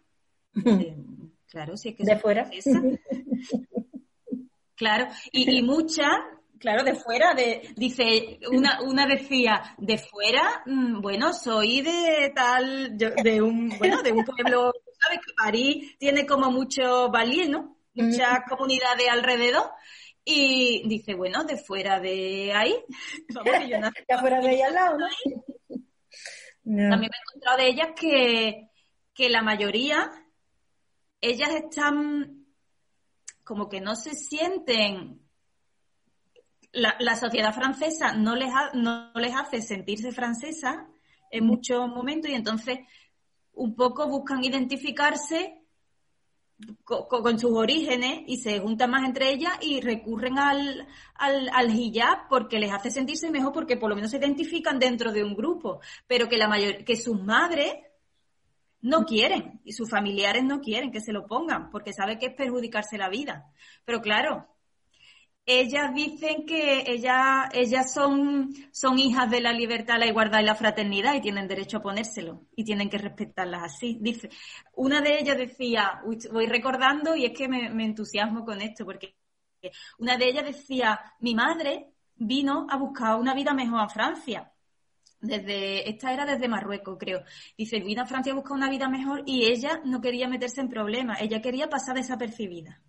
claro, 1.48 1.77
sí 1.77 1.89
es 1.89 1.96
que... 1.96 2.03
De 2.03 2.17
fuera. 2.17 2.50
claro, 4.75 5.08
y, 5.32 5.60
y 5.60 5.62
muchas, 5.62 6.12
claro, 6.63 6.84
de 6.86 6.96
fuera, 6.96 7.34
de, 7.34 7.74
dice, 7.75 8.39
una, 8.50 8.82
una 8.84 9.05
decía, 9.05 9.75
de 9.77 9.98
fuera, 9.98 10.63
mm, 10.65 11.01
bueno, 11.01 11.34
soy 11.34 11.82
de 11.82 12.32
tal, 12.34 12.98
de 12.98 13.41
un, 13.41 13.77
bueno, 13.77 14.01
de 14.01 14.13
un 14.13 14.24
pueblo, 14.24 14.72
sabes 14.98 15.20
que 15.25 15.34
París 15.34 15.98
tiene 16.00 16.25
como 16.25 16.51
mucho 16.51 17.10
valier, 17.12 17.50
¿no? 17.50 17.75
Muchas 17.96 18.43
comunidades 18.50 19.10
alrededor. 19.10 19.72
Y 20.24 20.88
dice, 20.88 21.15
bueno, 21.15 21.43
de 21.43 21.58
fuera 21.58 22.00
de 22.00 22.53
ahí. 22.53 22.74
Vamos, 23.34 23.67
yo 23.67 23.77
de 23.77 24.17
fuera 24.17 24.39
de 24.39 24.48
ahí 24.48 24.62
al 24.62 24.74
lado, 24.74 24.98
¿no? 24.98 25.08
También 26.63 27.12
me 27.12 27.17
he 27.17 27.24
encontrado 27.27 27.58
de 27.58 27.67
ellas 27.67 27.89
que, 27.93 28.70
que 29.13 29.29
la 29.29 29.41
mayoría, 29.41 30.10
ellas 31.20 31.50
están 31.50 32.46
como 33.43 33.67
que 33.67 33.82
no 33.82 33.98
se 33.98 34.12
sienten 34.12 35.23
la, 36.74 37.15
sociedad 37.15 37.53
francesa 37.53 38.13
no 38.13 38.36
les, 38.36 38.51
no 38.74 39.12
les 39.15 39.36
hace 39.36 39.62
sentirse 39.62 40.12
francesa 40.12 40.88
en 41.32 41.46
muchos 41.46 41.88
momentos 41.88 42.32
y 42.32 42.34
entonces 42.34 42.80
un 43.53 43.75
poco 43.75 44.08
buscan 44.08 44.44
identificarse 44.44 45.60
con, 46.84 47.39
sus 47.39 47.51
orígenes 47.51 48.22
y 48.27 48.38
se 48.38 48.60
juntan 48.60 48.92
más 48.92 49.03
entre 49.03 49.32
ellas 49.32 49.53
y 49.62 49.82
recurren 49.82 50.39
al, 50.39 50.88
al, 51.15 51.50
al, 51.53 51.75
hijab 51.75 52.27
porque 52.30 52.60
les 52.60 52.72
hace 52.72 52.89
sentirse 52.89 53.30
mejor 53.30 53.51
porque 53.51 53.77
por 53.77 53.89
lo 53.89 53.96
menos 53.96 54.12
se 54.12 54.18
identifican 54.18 54.80
dentro 54.80 55.12
de 55.12 55.24
un 55.24 55.36
grupo, 55.36 55.80
pero 56.08 56.30
que 56.30 56.38
la 56.38 56.48
mayor, 56.48 56.84
que 56.84 56.96
sus 56.96 57.22
madres 57.22 57.74
no 58.82 59.06
quieren 59.06 59.62
y 59.63 59.74
sus 59.74 59.89
familiares 59.89 60.44
no 60.44 60.62
quieren 60.62 60.92
que 60.92 61.01
se 61.01 61.13
lo 61.13 61.25
pongan 61.25 61.70
porque 61.70 61.94
sabe 61.94 62.18
que 62.18 62.27
es 62.27 62.34
perjudicarse 62.34 62.98
la 62.98 63.10
vida. 63.10 63.51
Pero 63.86 64.01
claro, 64.01 64.52
ellas 65.46 65.94
dicen 65.94 66.46
que 66.46 66.84
ellas, 66.88 67.50
ellas 67.54 67.94
son, 67.94 68.54
son 68.72 68.98
hijas 68.98 69.30
de 69.30 69.42
la 69.42 69.52
libertad, 69.52 70.00
la 70.00 70.08
igualdad 70.08 70.40
y 70.40 70.46
la 70.46 70.56
fraternidad 70.56 71.16
y 71.16 71.22
tienen 71.22 71.48
derecho 71.48 71.78
a 71.78 71.82
ponérselo 71.82 72.48
y 72.56 72.64
tienen 72.64 72.90
que 72.90 72.98
respetarlas 72.98 73.64
así. 73.64 73.98
Dice, 74.00 74.30
una 74.76 75.02
de 75.02 75.20
ellas 75.20 75.38
decía, 75.38 76.02
voy 76.32 76.48
recordando 76.48 77.16
y 77.16 77.26
es 77.26 77.38
que 77.38 77.50
me, 77.50 77.70
me 77.70 77.86
entusiasmo 77.86 78.46
con 78.46 78.62
esto 78.62 78.86
porque 78.86 79.16
una 79.98 80.18
de 80.18 80.30
ellas 80.30 80.46
decía, 80.46 81.00
mi 81.20 81.36
madre 81.36 81.94
vino 82.16 82.66
a 82.70 82.78
buscar 82.78 83.20
una 83.20 83.34
vida 83.34 83.54
mejor 83.54 83.82
a 83.82 83.90
Francia. 83.90 84.50
Desde, 85.20 85.90
esta 85.90 86.14
era 86.14 86.26
desde 86.26 86.50
Marruecos, 86.50 86.98
creo. 87.00 87.24
Dice, 87.58 87.80
vino 87.80 88.02
a 88.02 88.06
Francia 88.06 88.34
a 88.34 88.36
buscar 88.36 88.58
una 88.58 88.70
vida 88.70 88.90
mejor 88.90 89.24
y 89.26 89.46
ella 89.46 89.82
no 89.86 90.02
quería 90.02 90.28
meterse 90.28 90.62
en 90.62 90.70
problemas, 90.70 91.22
ella 91.22 91.42
quería 91.42 91.70
pasar 91.70 91.96
desapercibida 91.96 92.82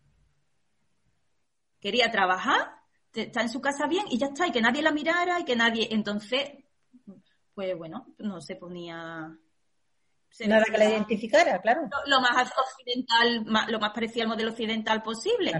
quería 1.84 2.10
trabajar, 2.10 2.80
está 3.12 3.42
en 3.42 3.50
su 3.50 3.60
casa 3.60 3.86
bien 3.86 4.06
y 4.08 4.16
ya 4.16 4.28
está, 4.28 4.46
y 4.46 4.52
que 4.52 4.62
nadie 4.62 4.80
la 4.80 4.90
mirara 4.90 5.38
y 5.38 5.44
que 5.44 5.54
nadie. 5.54 5.88
Entonces, 5.90 6.50
pues 7.54 7.76
bueno, 7.76 8.14
no 8.18 8.40
se 8.40 8.56
ponía. 8.56 9.36
Nada 10.46 10.64
que 10.64 10.78
la 10.78 10.88
identificara, 10.88 11.60
claro. 11.60 11.82
Lo, 12.06 12.20
más 12.22 12.50
occidental, 12.56 13.44
lo 13.68 13.78
más 13.78 13.90
parecido 13.90 14.22
al 14.22 14.30
modelo 14.30 14.50
occidental 14.50 15.02
posible. 15.02 15.52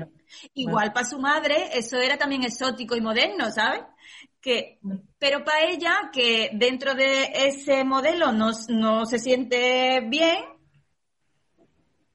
Igual 0.55 0.95
para 0.95 1.07
su 1.07 1.19
madre, 1.19 1.69
eso 1.75 1.99
era 1.99 2.17
también 2.17 2.43
exótico 2.43 2.97
y 2.97 3.03
moderno, 3.03 3.51
¿sabes? 3.53 3.83
Que, 4.41 4.79
mm. 4.81 4.95
pero 5.19 5.45
para 5.45 5.67
ella, 5.67 6.11
que 6.11 6.51
dentro 6.55 6.95
de 6.95 7.31
ese 7.35 7.85
modelo 7.85 8.33
no, 8.33 8.51
no 8.69 9.05
se 9.05 9.19
siente 9.19 10.01
bien, 10.09 10.39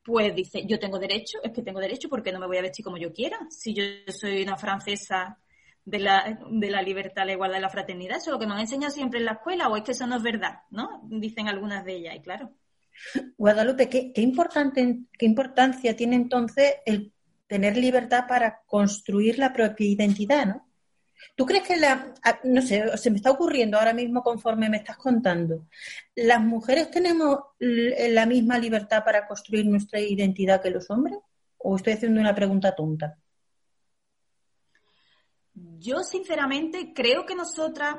pues 0.03 0.35
dice, 0.35 0.65
yo 0.65 0.79
tengo 0.79 0.97
derecho, 0.99 1.39
es 1.43 1.51
que 1.51 1.61
tengo 1.61 1.79
derecho 1.79 2.09
porque 2.09 2.31
no 2.31 2.39
me 2.39 2.47
voy 2.47 2.57
a 2.57 2.61
vestir 2.61 2.83
como 2.83 2.97
yo 2.97 3.13
quiera. 3.13 3.37
Si 3.49 3.73
yo 3.73 3.83
soy 4.07 4.43
una 4.43 4.57
francesa 4.57 5.37
de 5.85 5.99
la, 5.99 6.39
de 6.49 6.69
la 6.69 6.81
libertad, 6.81 7.25
la 7.25 7.33
igualdad 7.33 7.59
y 7.59 7.61
la 7.61 7.69
fraternidad, 7.69 8.17
eso 8.17 8.29
es 8.29 8.33
lo 8.33 8.39
que 8.39 8.47
me 8.47 8.53
han 8.53 8.61
enseñado 8.61 8.93
siempre 8.93 9.19
en 9.19 9.25
la 9.25 9.33
escuela, 9.33 9.69
o 9.69 9.77
es 9.77 9.83
que 9.83 9.91
eso 9.91 10.07
no 10.07 10.17
es 10.17 10.23
verdad, 10.23 10.59
¿no? 10.69 11.01
Dicen 11.03 11.47
algunas 11.47 11.83
de 11.85 11.95
ellas, 11.95 12.15
y 12.15 12.21
claro. 12.21 12.51
Guadalupe, 13.37 13.89
¿qué, 13.89 14.11
qué, 14.13 14.21
importante, 14.21 14.99
qué 15.17 15.25
importancia 15.25 15.95
tiene 15.95 16.15
entonces 16.15 16.75
el 16.85 17.13
tener 17.47 17.77
libertad 17.77 18.25
para 18.27 18.61
construir 18.65 19.39
la 19.39 19.51
propia 19.51 19.87
identidad, 19.87 20.45
¿no? 20.45 20.68
¿Tú 21.35 21.45
crees 21.45 21.67
que 21.67 21.77
la, 21.77 22.13
no 22.43 22.61
sé, 22.61 22.97
se 22.97 23.11
me 23.11 23.17
está 23.17 23.31
ocurriendo 23.31 23.77
ahora 23.77 23.93
mismo 23.93 24.21
conforme 24.21 24.69
me 24.69 24.77
estás 24.77 24.97
contando, 24.97 25.67
las 26.15 26.41
mujeres 26.41 26.91
tenemos 26.91 27.39
la 27.59 28.25
misma 28.25 28.57
libertad 28.57 29.03
para 29.03 29.27
construir 29.27 29.65
nuestra 29.65 29.99
identidad 29.99 30.61
que 30.61 30.69
los 30.69 30.89
hombres? 30.89 31.17
¿O 31.57 31.75
estoy 31.75 31.93
haciendo 31.93 32.21
una 32.21 32.35
pregunta 32.35 32.75
tonta? 32.75 33.17
Yo 35.53 36.03
sinceramente 36.03 36.93
creo 36.93 37.25
que 37.25 37.35
nosotras 37.35 37.97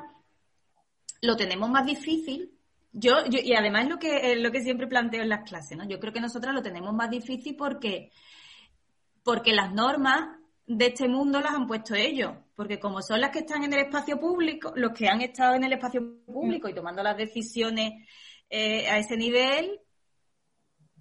lo 1.21 1.37
tenemos 1.37 1.69
más 1.71 1.87
difícil. 1.87 2.57
Yo, 2.93 3.15
y 3.31 3.55
además 3.55 3.89
lo 3.89 3.99
que, 3.99 4.35
lo 4.37 4.51
que 4.51 4.63
siempre 4.63 4.87
planteo 4.87 5.23
en 5.23 5.29
las 5.29 5.49
clases, 5.49 5.79
¿no? 5.79 5.87
Yo 5.89 6.01
creo 6.01 6.13
que 6.13 6.21
nosotras 6.21 6.55
lo 6.55 6.63
tenemos 6.63 6.93
más 6.93 7.11
difícil 7.11 7.55
porque, 7.55 8.11
porque 9.23 9.53
las 9.53 9.73
normas 9.73 10.41
de 10.67 10.87
este 10.87 11.09
mundo 11.09 11.41
las 11.41 11.53
han 11.53 11.67
puesto 11.67 11.95
ellos, 11.95 12.33
porque 12.61 12.79
como 12.79 13.01
son 13.01 13.23
las 13.23 13.31
que 13.31 13.39
están 13.39 13.65
en 13.65 13.73
el 13.73 13.87
espacio 13.87 14.21
público, 14.21 14.71
los 14.77 14.93
que 14.93 15.09
han 15.09 15.23
estado 15.23 15.55
en 15.55 15.65
el 15.65 15.73
espacio 15.73 16.23
público 16.27 16.69
y 16.69 16.75
tomando 16.75 17.03
las 17.03 17.17
decisiones 17.17 18.07
eh, 18.51 18.87
a 18.87 18.99
ese 18.99 19.17
nivel, 19.17 19.81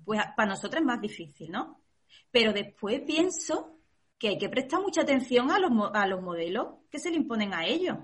pues 0.06 0.22
para 0.38 0.52
nosotros 0.52 0.80
es 0.80 0.86
más 0.86 1.02
difícil, 1.02 1.52
¿no? 1.52 1.84
Pero 2.32 2.54
después 2.54 3.02
pienso 3.02 3.78
que 4.18 4.30
hay 4.30 4.38
que 4.38 4.48
prestar 4.48 4.80
mucha 4.80 5.02
atención 5.02 5.52
a 5.52 5.60
los, 5.60 5.70
a 5.94 6.08
los 6.08 6.22
modelos 6.22 6.76
que 6.90 6.98
se 6.98 7.10
le 7.10 7.18
imponen 7.18 7.54
a 7.54 7.66
ellos. 7.66 7.98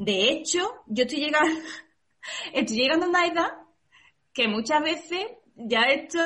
De 0.00 0.30
hecho, 0.30 0.82
yo 0.86 1.04
estoy 1.04 1.20
llegando, 1.20 1.60
estoy 2.52 2.76
llegando 2.76 3.06
a 3.06 3.10
una 3.10 3.26
edad 3.28 3.52
que 4.32 4.48
muchas 4.48 4.82
veces 4.82 5.28
ya 5.54 5.82
esto 5.82 6.18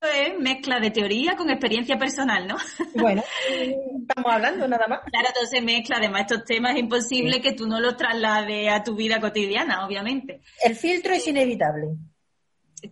es 0.00 0.38
mezcla 0.38 0.78
de 0.78 0.90
teoría 0.90 1.36
con 1.36 1.50
experiencia 1.50 1.98
personal, 1.98 2.46
¿no? 2.46 2.56
Bueno, 2.94 3.22
estamos 3.48 4.32
hablando 4.32 4.68
nada 4.68 4.86
más. 4.86 5.00
Claro, 5.10 5.28
entonces 5.28 5.62
mezcla 5.62 5.96
además 5.96 6.22
estos 6.22 6.44
temas 6.44 6.74
es 6.74 6.80
imposible 6.80 7.40
que 7.40 7.52
tú 7.52 7.66
no 7.66 7.80
los 7.80 7.96
traslades 7.96 8.70
a 8.70 8.82
tu 8.82 8.94
vida 8.94 9.20
cotidiana, 9.20 9.86
obviamente. 9.86 10.40
El 10.64 10.76
filtro 10.76 11.14
es 11.14 11.26
inevitable. 11.26 11.96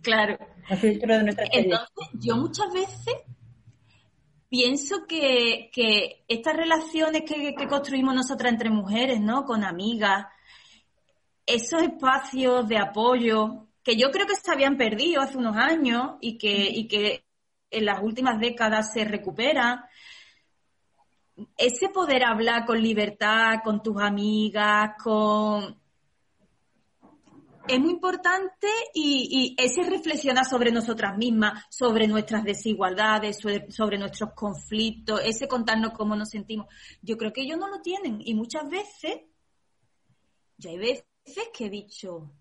Claro. 0.01 0.37
El 0.69 0.77
filtro 0.77 1.17
de 1.17 1.23
nuestra. 1.23 1.45
Entonces, 1.51 2.09
yo 2.13 2.35
muchas 2.35 2.73
veces 2.73 3.15
pienso 4.49 5.05
que, 5.07 5.71
estas 6.27 6.55
relaciones 6.55 7.23
que, 7.23 7.55
que 7.55 7.67
construimos 7.67 8.13
nosotras 8.15 8.51
entre 8.51 8.69
mujeres, 8.69 9.19
¿no? 9.21 9.45
Con 9.45 9.63
amigas, 9.63 10.25
esos 11.45 11.83
espacios 11.83 12.67
de 12.67 12.77
apoyo, 12.77 13.66
que 13.87 13.95
yo 13.95 14.11
creo 14.11 14.27
que 14.27 14.35
se 14.35 14.51
habían 14.51 14.75
perdido 14.75 15.21
hace 15.21 15.37
unos 15.37 15.55
años 15.55 16.17
y 16.19 16.37
que, 16.37 16.51
y 16.51 16.89
que 16.89 17.23
en 17.71 17.85
las 17.85 18.03
últimas 18.03 18.37
décadas 18.37 18.91
se 18.91 19.05
recupera. 19.05 19.89
Ese 21.55 21.87
poder 21.87 22.25
hablar 22.25 22.65
con 22.65 22.81
libertad, 22.81 23.59
con 23.63 23.81
tus 23.81 24.01
amigas, 24.01 24.91
con... 25.01 25.79
Es 27.65 27.79
muy 27.79 27.91
importante 27.91 28.67
y, 28.93 29.55
ese 29.57 29.83
reflexionar 29.83 30.43
sobre 30.43 30.69
nosotras 30.73 31.17
mismas, 31.17 31.63
sobre 31.69 32.09
nuestras 32.09 32.43
desigualdades, 32.43 33.39
sobre, 33.39 33.97
nuestros 33.97 34.33
conflictos, 34.33 35.21
ese 35.23 35.47
contarnos 35.47 35.93
cómo 35.93 36.13
nos 36.17 36.29
sentimos. 36.29 36.67
Yo 37.01 37.15
creo 37.15 37.31
que 37.31 37.43
ellos 37.43 37.57
no 37.57 37.69
lo 37.69 37.79
tienen 37.79 38.19
y 38.19 38.33
muchas 38.33 38.69
veces, 38.69 39.21
ya 40.57 40.71
hay 40.71 40.77
veces 40.77 41.05
que 41.53 41.67
he 41.67 41.69
dicho, 41.69 42.33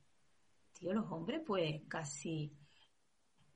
tío, 0.78 0.92
los 0.92 1.11
hombres 1.11 1.42
pues 1.47 1.83
casi 1.88 2.52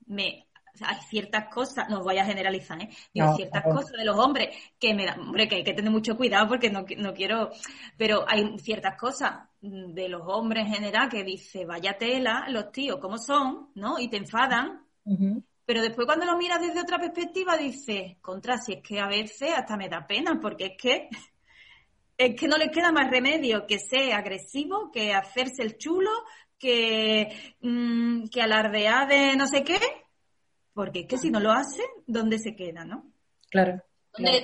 me 0.07 0.47
hay 0.79 0.95
ciertas 1.09 1.53
cosas, 1.53 1.89
no 1.89 2.03
voy 2.03 2.17
a 2.17 2.25
generalizar, 2.25 2.81
¿eh? 2.81 2.89
Digo, 3.13 3.35
ciertas 3.35 3.63
cosas 3.63 3.91
de 3.91 4.05
los 4.05 4.17
hombres 4.17 4.55
que 4.79 4.93
me 4.93 5.05
dan, 5.05 5.19
hombre, 5.19 5.47
que 5.47 5.55
hay 5.55 5.63
que 5.63 5.73
tener 5.73 5.91
mucho 5.91 6.15
cuidado 6.15 6.47
porque 6.47 6.69
no, 6.69 6.85
no 6.97 7.13
quiero, 7.13 7.51
pero 7.97 8.23
hay 8.27 8.57
ciertas 8.59 8.97
cosas 8.97 9.49
de 9.59 10.09
los 10.09 10.21
hombres 10.25 10.65
en 10.65 10.73
general 10.73 11.09
que 11.09 11.23
dice, 11.23 11.65
vaya 11.65 11.97
tela, 11.97 12.45
los 12.49 12.71
tíos, 12.71 12.99
¿cómo 12.99 13.17
son? 13.17 13.69
¿No? 13.75 13.99
Y 13.99 14.07
te 14.07 14.17
enfadan. 14.17 14.85
Pero 15.65 15.81
después 15.81 16.05
cuando 16.05 16.25
lo 16.25 16.37
miras 16.37 16.61
desde 16.61 16.81
otra 16.81 16.97
perspectiva 16.97 17.57
dices, 17.57 18.17
contra, 18.21 18.57
si 18.57 18.73
es 18.73 18.81
que 18.81 18.99
a 18.99 19.07
veces 19.07 19.53
hasta 19.55 19.77
me 19.77 19.89
da 19.89 20.05
pena, 20.07 20.39
porque 20.41 20.65
es 20.67 20.73
que 20.77 21.09
es 22.17 22.35
que 22.35 22.47
no 22.47 22.57
les 22.57 22.69
queda 22.69 22.91
más 22.91 23.09
remedio 23.09 23.65
que 23.65 23.79
ser 23.79 24.13
agresivo, 24.13 24.91
que 24.91 25.13
hacerse 25.13 25.63
el 25.63 25.77
chulo, 25.77 26.11
que, 26.61 27.55
mm, 27.61 28.27
que 28.27 28.41
alardea 28.41 29.05
de 29.07 29.35
no 29.35 29.47
sé 29.47 29.63
qué, 29.63 29.79
porque 30.73 31.01
es 31.01 31.07
que 31.07 31.17
si 31.17 31.31
no 31.31 31.39
lo 31.39 31.51
hace, 31.51 31.81
¿dónde 32.05 32.37
se 32.37 32.55
queda, 32.55 32.85
no? 32.85 33.11
Claro. 33.49 33.81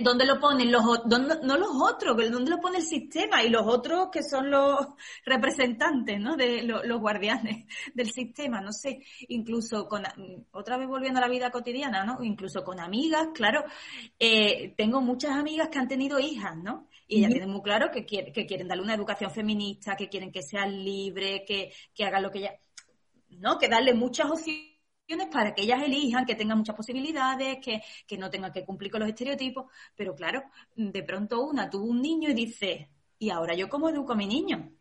¿Dónde, 0.01 0.25
lo 0.25 0.39
ponen 0.39 0.71
los 0.71 0.81
dónde, 1.07 1.39
no 1.43 1.57
los 1.57 1.71
otros, 1.73 2.15
dónde 2.31 2.51
lo 2.51 2.61
pone 2.61 2.77
el 2.77 2.85
sistema 2.85 3.43
y 3.43 3.49
los 3.49 3.63
otros 3.67 4.07
que 4.09 4.23
son 4.23 4.49
los 4.49 4.77
representantes, 5.25 6.19
¿no? 6.21 6.37
De 6.37 6.63
los, 6.63 6.99
guardianes 6.99 7.65
del 7.93 8.09
sistema, 8.09 8.61
no 8.61 8.71
sé, 8.71 9.03
incluso 9.27 9.87
con 9.87 10.03
otra 10.51 10.77
vez 10.77 10.87
volviendo 10.87 11.19
a 11.19 11.21
la 11.21 11.29
vida 11.29 11.51
cotidiana, 11.51 12.05
¿no? 12.05 12.23
Incluso 12.23 12.63
con 12.63 12.79
amigas, 12.79 13.27
claro, 13.33 13.65
eh, 14.17 14.73
tengo 14.77 15.01
muchas 15.01 15.31
amigas 15.31 15.67
que 15.67 15.79
han 15.79 15.89
tenido 15.89 16.17
hijas, 16.17 16.55
¿no? 16.55 16.87
Y 17.07 17.19
ellas 17.19 17.31
tienen 17.31 17.49
muy 17.49 17.61
claro 17.61 17.89
que, 17.89 18.05
quieren, 18.05 18.33
que 18.33 18.45
quieren 18.45 18.67
darle 18.67 18.83
una 18.83 18.95
educación 18.95 19.31
feminista, 19.31 19.95
que 19.95 20.09
quieren 20.09 20.31
que 20.31 20.41
sean 20.41 20.83
libres, 20.83 21.43
que, 21.47 21.71
que 21.93 22.03
hagan 22.03 22.23
lo 22.23 22.29
que 22.29 22.39
ella, 22.39 22.59
¿no? 23.29 23.57
Que 23.57 23.69
darle 23.69 23.93
muchas 23.93 24.29
opciones 24.29 24.77
para 25.31 25.53
que 25.53 25.63
ellas 25.63 25.81
elijan, 25.83 26.25
que 26.25 26.35
tengan 26.35 26.57
muchas 26.57 26.75
posibilidades, 26.75 27.59
que, 27.63 27.81
que 28.05 28.17
no 28.17 28.29
tengan 28.29 28.51
que 28.51 28.65
cumplir 28.65 28.91
con 28.91 28.99
los 28.99 29.09
estereotipos. 29.09 29.71
Pero 29.95 30.13
claro, 30.15 30.43
de 30.75 31.03
pronto 31.03 31.41
una 31.43 31.69
tuvo 31.69 31.85
un 31.85 32.01
niño 32.01 32.29
y 32.29 32.33
dice, 32.33 32.89
¿y 33.17 33.29
ahora 33.29 33.55
yo 33.55 33.69
cómo 33.69 33.89
educo 33.89 34.11
a 34.11 34.17
mi 34.17 34.27
niño? 34.27 34.73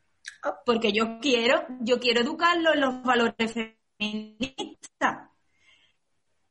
Porque 0.64 0.92
yo 0.92 1.21
quiero, 1.21 1.64
yo 1.80 2.00
quiero 2.00 2.23
educarlo 2.23 2.75
en 2.75 2.80
los 2.80 3.02
valores 3.02 3.54
feministas, 3.99 5.30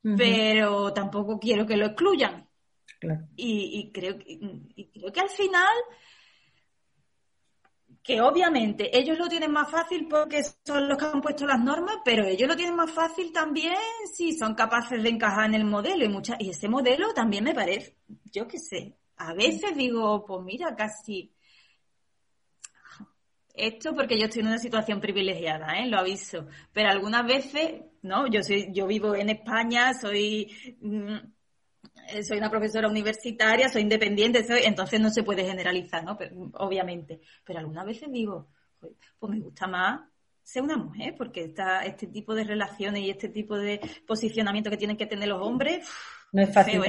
pero 0.02 0.92
tampoco 0.94 1.38
quiero 1.38 1.66
que 1.66 1.76
lo 1.76 1.86
excluyan. 1.86 2.48
Y, 3.36 3.90
creo, 3.92 4.16
y 4.26 4.90
creo 4.92 5.12
que 5.12 5.20
al 5.20 5.28
final 5.28 5.74
que 8.06 8.20
obviamente 8.20 8.96
ellos 8.96 9.18
lo 9.18 9.26
tienen 9.26 9.50
más 9.50 9.68
fácil 9.68 10.06
porque 10.08 10.44
son 10.64 10.88
los 10.88 10.96
que 10.96 11.06
han 11.06 11.20
puesto 11.20 11.44
las 11.44 11.58
normas, 11.58 11.96
pero 12.04 12.24
ellos 12.24 12.48
lo 12.48 12.54
tienen 12.54 12.76
más 12.76 12.92
fácil 12.92 13.32
también 13.32 13.74
si 14.14 14.32
son 14.32 14.54
capaces 14.54 15.02
de 15.02 15.08
encajar 15.08 15.46
en 15.46 15.56
el 15.56 15.64
modelo. 15.64 16.04
Y 16.04 16.08
mucha, 16.08 16.36
y 16.38 16.50
ese 16.50 16.68
modelo 16.68 17.12
también 17.12 17.42
me 17.42 17.52
parece, 17.52 17.96
yo 18.30 18.46
qué 18.46 18.58
sé, 18.60 18.96
a 19.16 19.34
veces 19.34 19.76
digo, 19.76 20.24
pues 20.24 20.40
mira, 20.44 20.76
casi 20.76 21.32
esto 23.54 23.92
porque 23.92 24.16
yo 24.16 24.26
estoy 24.26 24.42
en 24.42 24.48
una 24.48 24.58
situación 24.58 25.00
privilegiada, 25.00 25.80
¿eh? 25.80 25.88
lo 25.88 25.98
aviso, 25.98 26.46
pero 26.72 26.90
algunas 26.90 27.26
veces, 27.26 27.86
no, 28.02 28.28
yo 28.28 28.40
soy, 28.40 28.68
yo 28.72 28.86
vivo 28.86 29.16
en 29.16 29.30
España, 29.30 29.94
soy 29.94 30.76
mm, 30.80 31.16
soy 32.22 32.38
una 32.38 32.50
profesora 32.50 32.88
universitaria, 32.88 33.68
soy 33.68 33.82
independiente, 33.82 34.44
soy, 34.44 34.60
entonces 34.64 35.00
no 35.00 35.10
se 35.10 35.22
puede 35.22 35.44
generalizar, 35.44 36.04
¿no? 36.04 36.18
obviamente. 36.54 37.20
Pero 37.44 37.58
algunas 37.58 37.86
veces 37.86 38.10
digo, 38.10 38.48
pues 39.18 39.32
me 39.32 39.40
gusta 39.40 39.66
más 39.66 40.00
ser 40.42 40.62
una 40.62 40.76
mujer, 40.76 41.16
porque 41.18 41.44
esta, 41.44 41.84
este 41.84 42.06
tipo 42.06 42.32
de 42.32 42.44
relaciones 42.44 43.02
y 43.02 43.10
este 43.10 43.28
tipo 43.28 43.58
de 43.58 43.80
posicionamiento 44.06 44.70
que 44.70 44.76
tienen 44.76 44.96
que 44.96 45.06
tener 45.06 45.28
los 45.28 45.42
hombres. 45.42 45.84
No 46.30 46.42
es 46.42 46.54
fácil 46.54 46.80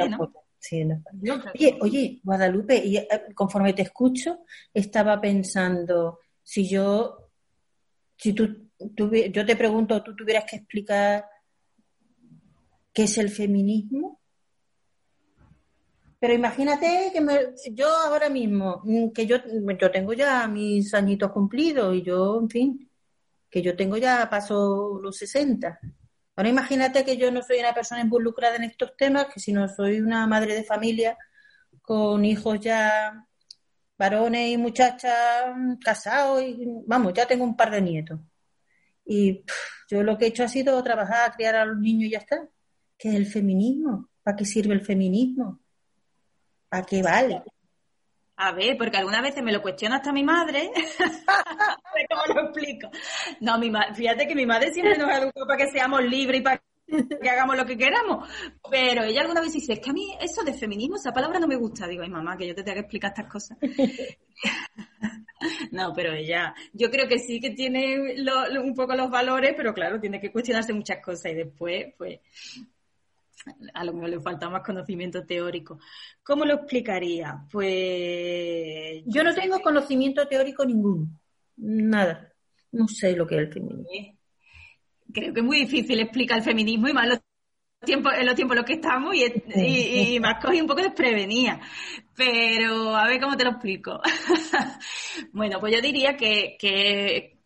Oye, 1.53 1.77
oye, 1.81 2.19
Guadalupe, 2.24 2.77
y 2.77 2.97
eh, 2.97 3.07
conforme 3.33 3.74
te 3.74 3.81
escucho, 3.81 4.43
estaba 4.71 5.19
pensando, 5.19 6.19
si 6.43 6.69
yo, 6.69 7.31
si 8.15 8.33
tú, 8.33 8.69
yo 8.79 9.45
te 9.45 9.55
pregunto, 9.55 10.03
tú 10.03 10.15
tuvieras 10.15 10.45
que 10.45 10.57
explicar 10.57 11.25
qué 12.93 13.03
es 13.03 13.17
el 13.17 13.29
feminismo, 13.29 14.16
pero 16.19 16.33
imagínate 16.33 17.12
que 17.13 17.74
yo 17.74 17.88
ahora 17.89 18.29
mismo, 18.29 18.81
mm, 18.83 19.12
que 19.12 19.25
yo, 19.27 19.38
yo 19.79 19.91
tengo 19.91 20.13
ya 20.13 20.47
mis 20.47 20.93
añitos 20.93 21.31
cumplidos 21.31 21.95
y 21.95 22.01
yo, 22.03 22.39
en 22.41 22.50
fin, 22.50 22.91
que 23.50 23.62
yo 23.62 23.75
tengo 23.75 23.97
ya 23.97 24.29
paso 24.29 25.00
los 25.01 25.17
60. 25.17 25.79
Ahora 26.36 26.50
imagínate 26.50 27.03
que 27.05 27.17
yo 27.17 27.31
no 27.31 27.41
soy 27.43 27.59
una 27.59 27.74
persona 27.74 28.01
involucrada 28.01 28.55
en 28.57 28.63
estos 28.65 28.95
temas, 28.97 29.27
que 29.27 29.39
si 29.39 29.51
no 29.53 29.67
soy 29.67 30.00
una 30.00 30.27
madre 30.27 30.55
de 30.55 30.63
familia 30.63 31.17
con 31.81 32.25
hijos 32.25 32.59
ya 32.59 33.25
varones 33.97 34.51
y 34.51 34.57
muchachas 34.57 35.12
casados 35.83 36.41
y 36.43 36.65
vamos, 36.86 37.13
ya 37.13 37.25
tengo 37.27 37.43
un 37.43 37.55
par 37.55 37.71
de 37.71 37.81
nietos. 37.81 38.19
Y 39.05 39.43
yo 39.89 40.03
lo 40.03 40.17
que 40.17 40.25
he 40.25 40.27
hecho 40.29 40.43
ha 40.43 40.47
sido 40.47 40.81
trabajar, 40.83 41.33
criar 41.36 41.55
a 41.55 41.65
los 41.65 41.77
niños 41.79 42.07
y 42.07 42.12
ya 42.12 42.19
está. 42.19 42.47
¿Qué 42.97 43.09
es 43.09 43.15
el 43.15 43.25
feminismo? 43.25 44.09
¿Para 44.24 44.36
qué 44.36 44.45
sirve 44.45 44.74
el 44.74 44.81
feminismo? 44.81 45.62
¿A 46.71 46.83
qué 46.83 47.01
vale? 47.01 47.43
A 48.39 48.51
ver, 48.51 48.77
porque 48.77 48.97
algunas 48.97 49.24
veces 49.24 49.43
me 49.43 49.51
lo 49.51 49.63
cuestiona 49.63 49.95
hasta 49.95 50.13
mi 50.13 50.24
madre. 50.24 50.69
¿Cómo 52.09 52.36
lo 52.36 52.41
explico? 52.45 52.89
No, 53.39 53.57
mi 53.57 53.71
fíjate 53.95 54.27
que 54.27 54.36
mi 54.36 54.45
madre 54.45 54.71
siempre 54.71 54.97
nos 54.97 55.09
educó 55.09 55.47
para 55.47 55.57
que 55.57 55.71
seamos 55.71 56.03
libres 56.03 56.41
y 56.41 56.43
para 56.43 56.62
que 56.88 57.29
hagamos 57.29 57.57
lo 57.57 57.65
que 57.65 57.77
queramos. 57.77 58.29
Pero 58.69 59.03
ella 59.03 59.21
alguna 59.21 59.41
vez 59.41 59.53
dice, 59.53 59.74
es 59.74 59.79
que 59.79 59.89
a 59.89 59.93
mí 59.93 60.15
eso 60.21 60.43
de 60.43 60.53
feminismo, 60.53 60.97
esa 60.97 61.12
palabra 61.12 61.39
no 61.39 61.47
me 61.47 61.56
gusta. 61.56 61.88
Digo, 61.88 62.03
ay 62.03 62.10
mamá, 62.10 62.38
que 62.38 62.47
yo 62.47 62.53
te 62.53 62.62
tengo 62.62 62.75
que 62.75 62.82
explicar 62.82 63.10
estas 63.10 63.32
cosas. 63.32 63.58
no, 65.71 65.91
pero 65.95 66.13
ella, 66.13 66.53
yo 66.73 66.91
creo 66.91 67.08
que 67.08 67.17
sí 67.17 67.39
que 67.39 67.51
tiene 67.51 68.15
un 68.62 68.75
poco 68.75 68.95
los 68.95 69.10
valores, 69.10 69.56
pero 69.58 69.73
claro, 69.73 69.99
tiene 69.99 70.21
que 70.21 70.32
cuestionarse 70.32 70.73
muchas 70.73 71.03
cosas 71.03 71.32
y 71.32 71.36
después, 71.36 71.88
pues, 71.97 72.19
a 73.73 73.84
lo 73.84 73.93
mejor 73.93 74.10
le 74.10 74.19
falta 74.19 74.50
más 74.50 74.63
conocimiento 74.63 75.26
teórico. 75.26 75.80
¿Cómo 76.23 76.45
lo 76.45 76.56
explicaría? 76.56 77.45
Pues... 77.52 79.04
Yo 79.06 79.23
no 79.23 79.34
tengo 79.34 79.62
conocimiento 79.62 80.28
teórico 80.28 80.65
ninguno, 80.65 81.08
nada. 81.58 82.34
No 82.71 82.88
sé 82.88 83.15
lo 83.15 83.26
que 83.26 83.36
es 83.36 83.41
el 83.41 83.54
feminismo. 83.54 84.17
Creo 85.13 85.34
que 85.34 85.39
es 85.39 85.45
muy 85.45 85.60
difícil 85.60 86.00
explicar 86.00 86.39
el 86.39 86.43
feminismo 86.43 86.89
y 86.89 86.93
más 86.93 87.08
los 87.08 87.19
tiempos, 87.86 88.13
en 88.17 88.26
los 88.26 88.36
tiempos 88.36 88.56
en 88.56 88.58
los 88.58 88.65
que 88.65 88.73
estamos 88.73 89.15
y, 89.15 90.19
más 90.19 90.43
cogí 90.43 90.60
un 90.60 90.67
poco 90.67 90.82
desprevenida. 90.82 91.62
Pero 92.15 92.95
a 92.95 93.08
ver 93.08 93.21
cómo 93.21 93.38
te 93.38 93.45
lo 93.45 93.52
explico. 93.52 94.02
bueno, 95.32 95.60
pues 95.60 95.73
yo 95.73 95.82
diría 95.82 96.17
que, 96.17 96.58
que 96.60 97.37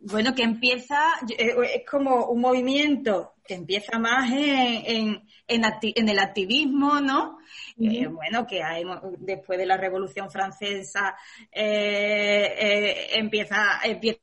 bueno, 0.00 0.34
que 0.34 0.42
empieza, 0.42 1.00
eh, 1.36 1.54
es 1.74 1.90
como 1.90 2.26
un 2.26 2.40
movimiento 2.40 3.34
que 3.48 3.54
empieza 3.54 3.98
más 3.98 4.30
en, 4.30 5.22
en, 5.48 6.08
el 6.08 6.18
activismo, 6.18 7.00
¿no? 7.00 7.38
Eh, 7.80 8.06
bueno, 8.06 8.46
que 8.46 8.62
hay, 8.62 8.84
después 9.18 9.58
de 9.58 9.66
la 9.66 9.76
Revolución 9.78 10.30
Francesa 10.30 11.16
eh, 11.50 12.54
eh, 12.58 13.18
empieza, 13.18 13.80
empiezan 13.82 14.20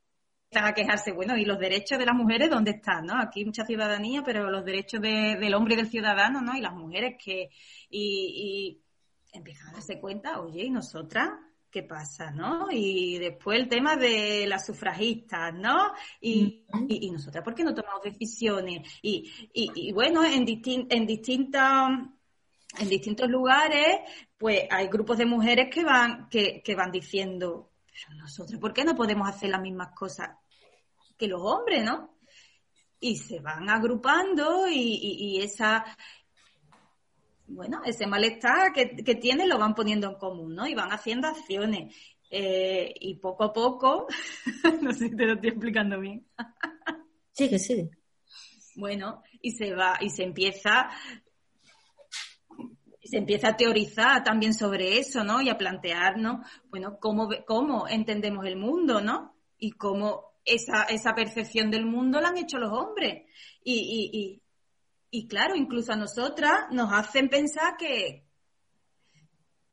a 0.52 0.72
quejarse, 0.72 1.12
bueno, 1.12 1.36
¿y 1.36 1.44
los 1.44 1.58
derechos 1.58 1.98
de 1.98 2.06
las 2.06 2.14
mujeres 2.14 2.48
dónde 2.48 2.70
están, 2.70 3.04
no? 3.04 3.20
Aquí 3.20 3.44
mucha 3.44 3.66
ciudadanía, 3.66 4.22
pero 4.24 4.48
los 4.48 4.64
derechos 4.64 5.00
del 5.00 5.54
hombre 5.54 5.74
y 5.74 5.76
del 5.78 5.90
ciudadano, 5.90 6.40
¿no? 6.40 6.56
Y 6.56 6.60
las 6.60 6.72
mujeres 6.72 7.16
que... 7.22 7.50
Y, 7.90 8.78
y 9.32 9.36
empiezan 9.36 9.68
a 9.68 9.72
darse 9.72 10.00
cuenta, 10.00 10.40
oye, 10.40 10.64
¿y 10.64 10.70
nosotras? 10.70 11.30
Qué 11.76 11.82
pasa, 11.82 12.30
¿no? 12.30 12.68
Y 12.70 13.18
después 13.18 13.60
el 13.60 13.68
tema 13.68 13.96
de 13.96 14.46
las 14.46 14.64
sufragistas, 14.64 15.52
¿no? 15.52 15.92
Y, 16.22 16.64
y, 16.88 17.10
nosotras, 17.10 17.44
¿por 17.44 17.54
qué 17.54 17.64
no 17.64 17.74
tomamos 17.74 18.00
decisiones? 18.02 18.98
Y, 19.02 19.30
y 19.52 19.92
bueno, 19.92 20.24
en, 20.24 20.46
en 20.88 21.06
distintas 21.06 21.90
en 22.78 22.88
distintos 22.88 23.28
lugares, 23.28 24.00
pues 24.38 24.62
hay 24.70 24.88
grupos 24.88 25.18
de 25.18 25.26
mujeres 25.26 25.68
que 25.70 25.84
van, 25.84 26.30
que, 26.30 26.62
que 26.62 26.74
van 26.74 26.90
diciendo, 26.90 27.72
pero 27.84 28.16
nosotros, 28.20 28.58
¿por 28.58 28.72
qué 28.72 28.82
no 28.82 28.96
podemos 28.96 29.28
hacer 29.28 29.50
las 29.50 29.60
mismas 29.60 29.92
cosas 29.94 30.30
que 31.18 31.28
los 31.28 31.42
hombres, 31.42 31.84
no? 31.84 32.16
Y 33.00 33.16
se 33.16 33.40
van 33.40 33.68
agrupando 33.68 34.66
y, 34.66 34.98
y 35.02 35.42
esa, 35.42 35.84
bueno, 37.48 37.82
ese 37.84 38.06
malestar 38.06 38.72
que, 38.72 38.96
que 38.96 39.14
tienen 39.14 39.48
lo 39.48 39.58
van 39.58 39.74
poniendo 39.74 40.08
en 40.08 40.16
común, 40.16 40.54
¿no? 40.54 40.66
Y 40.66 40.74
van 40.74 40.90
haciendo 40.90 41.28
acciones. 41.28 41.94
Eh, 42.28 42.92
y 43.00 43.16
poco 43.16 43.44
a 43.44 43.52
poco, 43.52 44.08
no 44.82 44.92
sé 44.92 45.10
si 45.10 45.16
te 45.16 45.26
lo 45.26 45.34
estoy 45.34 45.50
explicando 45.50 46.00
bien. 46.00 46.26
sí, 47.32 47.48
que 47.48 47.58
sí. 47.58 47.88
Bueno, 48.74 49.22
y 49.40 49.52
se 49.52 49.74
va, 49.74 49.96
y 50.00 50.10
se 50.10 50.24
empieza, 50.24 50.90
se 53.02 53.18
empieza 53.18 53.48
a 53.48 53.56
teorizar 53.56 54.24
también 54.24 54.54
sobre 54.54 54.98
eso, 54.98 55.24
¿no? 55.24 55.40
Y 55.40 55.48
a 55.48 55.56
plantearnos, 55.56 56.46
bueno, 56.68 56.98
cómo, 57.00 57.28
cómo 57.46 57.88
entendemos 57.88 58.44
el 58.44 58.56
mundo, 58.56 59.00
¿no? 59.00 59.36
Y 59.56 59.70
cómo 59.72 60.36
esa, 60.44 60.82
esa 60.84 61.14
percepción 61.14 61.70
del 61.70 61.86
mundo 61.86 62.20
la 62.20 62.28
han 62.28 62.38
hecho 62.38 62.58
los 62.58 62.72
hombres. 62.72 63.24
Y, 63.62 63.72
y, 63.74 64.18
y 64.18 64.42
claro, 65.28 65.56
incluso 65.56 65.92
a 65.92 65.96
nosotras 65.96 66.66
nos 66.70 66.92
hacen 66.92 67.28
pensar 67.28 67.76
que, 67.76 68.26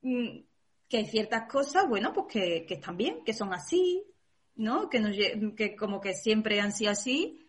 mm, 0.02 0.40
que 0.88 0.98
hay 0.98 1.06
ciertas 1.06 1.52
cosas, 1.52 1.88
bueno, 1.90 2.14
pues 2.14 2.28
que, 2.30 2.66
están 2.70 2.98
bien, 2.98 3.24
que 3.26 3.34
son 3.34 3.54
así, 3.54 4.04
¿no? 4.56 4.90
Que, 4.90 5.00
nos, 5.00 5.16
que 5.56 5.76
como 5.76 6.00
que 6.00 6.14
siempre 6.14 6.62
han 6.62 6.72
sido 6.72 6.92
así, 6.92 7.40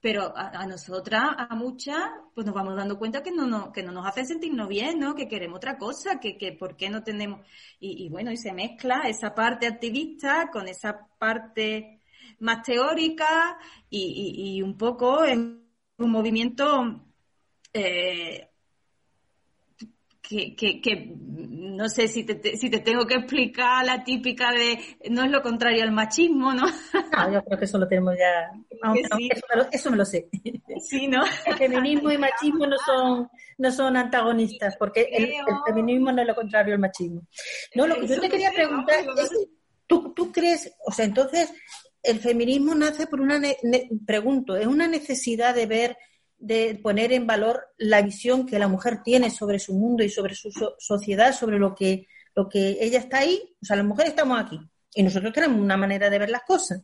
pero 0.00 0.36
a, 0.36 0.66
nosotras, 0.66 1.22
a 1.38 1.54
muchas, 1.54 1.98
pues 2.34 2.44
nos 2.46 2.54
vamos 2.54 2.76
dando 2.76 2.98
cuenta 2.98 3.22
que 3.22 3.32
no, 3.32 3.46
no, 3.46 3.72
que 3.72 3.82
no 3.82 3.90
nos 3.90 4.06
hacen 4.06 4.26
sentirnos 4.26 4.68
bien, 4.68 4.98
¿no? 4.98 5.14
Que 5.14 5.28
queremos 5.28 5.56
otra 5.56 5.78
cosa, 5.78 6.20
que, 6.20 6.36
que 6.36 6.52
por 6.52 6.76
qué 6.76 6.90
no 6.90 7.02
tenemos... 7.02 7.40
Y, 7.80 8.10
bueno, 8.10 8.30
y 8.30 8.36
se 8.36 8.52
mezcla 8.52 9.04
esa 9.08 9.34
parte 9.34 9.66
activista 9.66 10.50
con 10.52 10.68
esa 10.68 11.08
parte 11.18 12.02
más 12.38 12.62
teórica 12.62 13.58
y, 13.88 14.56
y 14.58 14.60
un 14.60 14.76
poco 14.76 15.24
en 15.24 15.64
un 15.96 16.10
movimiento 16.10 17.00
eh, 17.74 18.48
que, 20.26 20.80
que, 20.80 21.12
no 21.16 21.88
sé 21.88 22.08
si 22.08 22.24
te, 22.24 22.56
si 22.56 22.70
te 22.70 22.78
tengo 22.78 23.06
que 23.06 23.14
explicar 23.14 23.84
la 23.84 24.02
típica 24.02 24.52
de 24.52 24.78
no 25.10 25.22
es 25.22 25.30
lo 25.30 25.42
contrario 25.42 25.82
al 25.82 25.92
machismo, 25.92 26.54
¿no? 26.54 26.64
No, 26.64 27.32
yo 27.32 27.44
creo 27.44 27.58
que 27.58 27.64
eso 27.66 27.78
lo 27.78 27.86
tenemos 27.86 28.14
ya. 28.18 28.50
eso, 29.70 29.90
me 29.90 29.96
lo, 29.96 30.04
sé. 30.04 30.28
Sí, 30.80 31.06
¿no? 31.06 31.24
El 31.46 31.56
feminismo 31.56 32.10
y 32.10 32.18
machismo 32.18 32.66
no 32.66 32.76
son, 32.78 33.28
no 33.58 33.70
son 33.70 33.96
antagonistas, 33.96 34.76
porque 34.78 35.08
el, 35.12 35.32
feminismo 35.66 36.10
no 36.10 36.22
es 36.22 36.28
lo 36.28 36.34
contrario 36.34 36.74
al 36.74 36.80
machismo. 36.80 37.22
No, 37.74 37.86
lo 37.86 38.00
que 38.00 38.08
yo 38.08 38.20
te 38.20 38.28
quería 38.28 38.50
preguntar 38.50 39.00
es, 39.00 39.30
¿tú, 39.86 40.14
¿tú 40.14 40.32
crees, 40.32 40.74
o 40.86 40.90
sea, 40.90 41.04
entonces, 41.04 41.52
el 42.02 42.18
feminismo 42.18 42.74
nace 42.74 43.06
por 43.06 43.20
una, 43.20 43.40
pregunto, 44.06 44.56
es 44.56 44.66
una 44.66 44.88
necesidad 44.88 45.54
de 45.54 45.66
ver 45.66 45.96
de 46.38 46.78
poner 46.82 47.12
en 47.12 47.26
valor 47.26 47.68
la 47.78 48.02
visión 48.02 48.46
que 48.46 48.58
la 48.58 48.68
mujer 48.68 49.02
tiene 49.02 49.30
sobre 49.30 49.58
su 49.58 49.74
mundo 49.74 50.04
y 50.04 50.10
sobre 50.10 50.34
su 50.34 50.50
sociedad, 50.78 51.32
sobre 51.32 51.58
lo 51.58 51.74
que, 51.74 52.06
lo 52.34 52.48
que 52.48 52.78
ella 52.80 52.98
está 52.98 53.18
ahí. 53.18 53.56
O 53.62 53.64
sea, 53.64 53.76
las 53.76 53.86
mujeres 53.86 54.10
estamos 54.10 54.40
aquí 54.40 54.58
y 54.94 55.02
nosotros 55.02 55.32
tenemos 55.32 55.60
una 55.60 55.76
manera 55.76 56.10
de 56.10 56.18
ver 56.18 56.30
las 56.30 56.42
cosas 56.42 56.82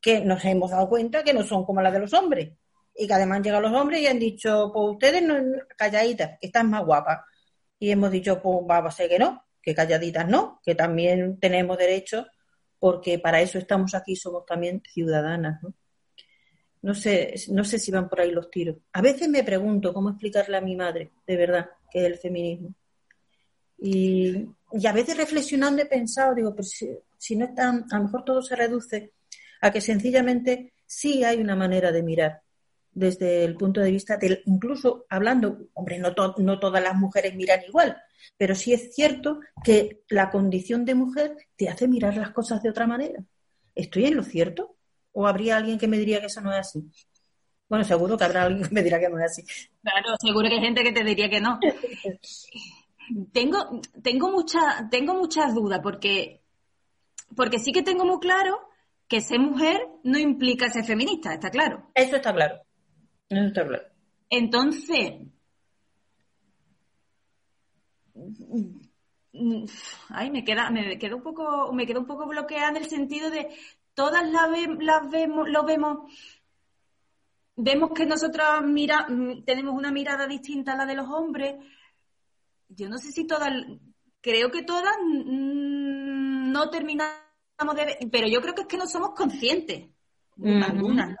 que 0.00 0.20
nos 0.20 0.44
hemos 0.44 0.70
dado 0.70 0.88
cuenta 0.88 1.22
que 1.22 1.32
no 1.32 1.44
son 1.44 1.64
como 1.64 1.80
las 1.80 1.92
de 1.92 2.00
los 2.00 2.12
hombres. 2.12 2.52
Y 2.94 3.06
que 3.06 3.14
además 3.14 3.36
han 3.36 3.44
llegado 3.44 3.62
los 3.62 3.72
hombres 3.72 4.00
y 4.00 4.06
han 4.06 4.18
dicho, 4.18 4.70
pues 4.74 4.92
ustedes 4.92 5.22
no, 5.22 5.36
calladitas, 5.76 6.38
que 6.40 6.62
más 6.64 6.84
guapas. 6.84 7.20
Y 7.78 7.90
hemos 7.90 8.10
dicho, 8.10 8.42
pues 8.42 8.58
va 8.68 8.78
a 8.78 8.90
ser 8.90 9.08
que 9.08 9.18
no, 9.18 9.44
que 9.62 9.74
calladitas 9.74 10.28
no, 10.28 10.60
que 10.62 10.74
también 10.74 11.38
tenemos 11.38 11.78
derecho, 11.78 12.26
porque 12.78 13.18
para 13.18 13.40
eso 13.40 13.58
estamos 13.58 13.94
aquí, 13.94 14.16
somos 14.16 14.44
también 14.44 14.82
ciudadanas, 14.92 15.62
¿no? 15.62 15.72
No 16.82 16.94
sé, 16.94 17.34
no 17.48 17.64
sé 17.64 17.78
si 17.78 17.90
van 17.90 18.08
por 18.08 18.20
ahí 18.20 18.32
los 18.32 18.50
tiros. 18.50 18.76
A 18.92 19.00
veces 19.00 19.28
me 19.28 19.44
pregunto 19.44 19.94
cómo 19.94 20.10
explicarle 20.10 20.56
a 20.56 20.60
mi 20.60 20.76
madre, 20.76 21.10
de 21.26 21.36
verdad, 21.36 21.70
que 21.90 22.00
es 22.00 22.06
el 22.06 22.18
feminismo. 22.18 22.74
Y, 23.78 24.46
a 24.86 24.92
veces 24.92 25.16
reflexionando 25.16 25.82
he 25.82 25.86
pensado, 25.86 26.34
digo, 26.34 26.54
pues 26.54 26.70
si, 26.70 26.90
si 27.18 27.36
no 27.36 27.44
están, 27.44 27.86
a 27.90 27.98
lo 27.98 28.04
mejor 28.04 28.24
todo 28.24 28.42
se 28.42 28.56
reduce 28.56 29.12
a 29.60 29.70
que 29.70 29.80
sencillamente 29.80 30.72
sí 30.86 31.22
hay 31.24 31.40
una 31.40 31.54
manera 31.54 31.92
de 31.92 32.02
mirar 32.02 32.42
desde 32.94 33.44
el 33.44 33.56
punto 33.56 33.80
de 33.80 33.90
vista 33.90 34.16
del, 34.16 34.42
incluso 34.46 35.06
hablando, 35.08 35.68
hombre, 35.74 35.98
no, 35.98 36.12
no 36.38 36.60
todas 36.60 36.82
las 36.82 36.94
mujeres 36.94 37.34
miran 37.34 37.60
igual, 37.66 37.96
pero 38.36 38.54
sí 38.54 38.72
es 38.72 38.94
cierto 38.94 39.40
que 39.64 40.02
la 40.08 40.30
condición 40.30 40.84
de 40.84 40.94
mujer 40.94 41.36
te 41.56 41.68
hace 41.68 41.88
mirar 41.88 42.16
las 42.16 42.30
cosas 42.30 42.62
de 42.62 42.70
otra 42.70 42.86
manera. 42.86 43.22
¿Estoy 43.74 44.06
en 44.06 44.16
lo 44.16 44.22
cierto? 44.22 44.71
¿O 45.12 45.26
habría 45.26 45.56
alguien 45.56 45.78
que 45.78 45.88
me 45.88 45.98
diría 45.98 46.20
que 46.20 46.26
eso 46.26 46.40
no 46.40 46.52
es 46.52 46.58
así? 46.58 46.90
Bueno, 47.68 47.84
seguro 47.84 48.18
que 48.18 48.24
habrá 48.24 48.44
alguien 48.44 48.68
que 48.68 48.74
me 48.74 48.82
dirá 48.82 49.00
que 49.00 49.08
no 49.08 49.18
es 49.18 49.24
así. 49.24 49.42
Claro, 49.82 50.14
seguro 50.20 50.48
que 50.48 50.56
hay 50.56 50.60
gente 50.60 50.82
que 50.82 50.92
te 50.92 51.04
diría 51.04 51.30
que 51.30 51.40
no. 51.40 51.58
tengo, 53.32 53.80
tengo, 54.02 54.30
mucha, 54.30 54.88
tengo 54.90 55.14
muchas 55.14 55.54
dudas 55.54 55.80
porque, 55.82 56.42
porque 57.34 57.58
sí 57.58 57.72
que 57.72 57.82
tengo 57.82 58.04
muy 58.04 58.18
claro 58.20 58.60
que 59.08 59.20
ser 59.20 59.40
mujer 59.40 59.88
no 60.04 60.18
implica 60.18 60.70
ser 60.70 60.84
feminista, 60.84 61.34
está 61.34 61.50
claro. 61.50 61.90
Eso 61.94 62.16
está 62.16 62.32
claro. 62.32 62.60
Eso 63.28 63.46
está 63.46 63.66
claro. 63.66 63.84
Entonces, 64.28 65.14
ay, 70.10 70.30
me 70.30 70.44
queda, 70.44 70.70
me 70.70 70.98
quedo 70.98 71.16
un 71.16 71.22
poco, 71.22 71.72
me 71.72 71.86
quedo 71.86 72.00
un 72.00 72.06
poco 72.06 72.26
bloqueada 72.26 72.70
en 72.70 72.76
el 72.76 72.86
sentido 72.86 73.30
de 73.30 73.48
todas 73.94 74.30
las, 74.30 74.48
las 74.80 75.10
vemos, 75.10 75.48
lo 75.48 75.64
vemos, 75.64 76.10
vemos 77.56 77.90
que 77.94 78.06
nosotras 78.06 78.62
mira, 78.62 79.06
tenemos 79.44 79.74
una 79.74 79.90
mirada 79.90 80.26
distinta 80.26 80.72
a 80.72 80.76
la 80.76 80.86
de 80.86 80.96
los 80.96 81.08
hombres. 81.08 81.56
Yo 82.68 82.88
no 82.88 82.98
sé 82.98 83.12
si 83.12 83.26
todas, 83.26 83.52
creo 84.20 84.50
que 84.50 84.62
todas 84.62 84.94
no 85.04 86.70
terminamos 86.70 87.22
de 87.76 88.08
pero 88.10 88.26
yo 88.26 88.40
creo 88.40 88.54
que 88.54 88.62
es 88.62 88.66
que 88.66 88.76
no 88.76 88.86
somos 88.86 89.10
conscientes, 89.10 89.88
algunas, 90.36 91.10
¿no? 91.10 91.16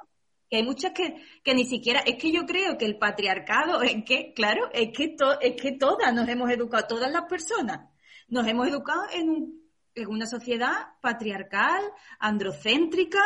Que 0.48 0.56
hay 0.58 0.64
muchas 0.64 0.92
que, 0.92 1.16
que 1.42 1.54
ni 1.54 1.64
siquiera, 1.64 2.00
es 2.00 2.16
que 2.16 2.30
yo 2.30 2.44
creo 2.44 2.76
que 2.76 2.84
el 2.84 2.98
patriarcado, 2.98 3.80
es 3.82 4.04
que, 4.04 4.32
claro, 4.34 4.70
es 4.72 4.90
que, 4.94 5.16
es 5.40 5.60
que 5.60 5.72
todas 5.72 6.12
nos 6.12 6.28
hemos 6.28 6.50
educado, 6.50 6.86
todas 6.86 7.10
las 7.10 7.24
personas, 7.24 7.88
nos 8.28 8.46
hemos 8.46 8.68
educado 8.68 9.02
en, 9.14 9.61
en 9.94 10.08
una 10.08 10.26
sociedad 10.26 10.94
patriarcal, 11.00 11.82
androcéntrica. 12.18 13.22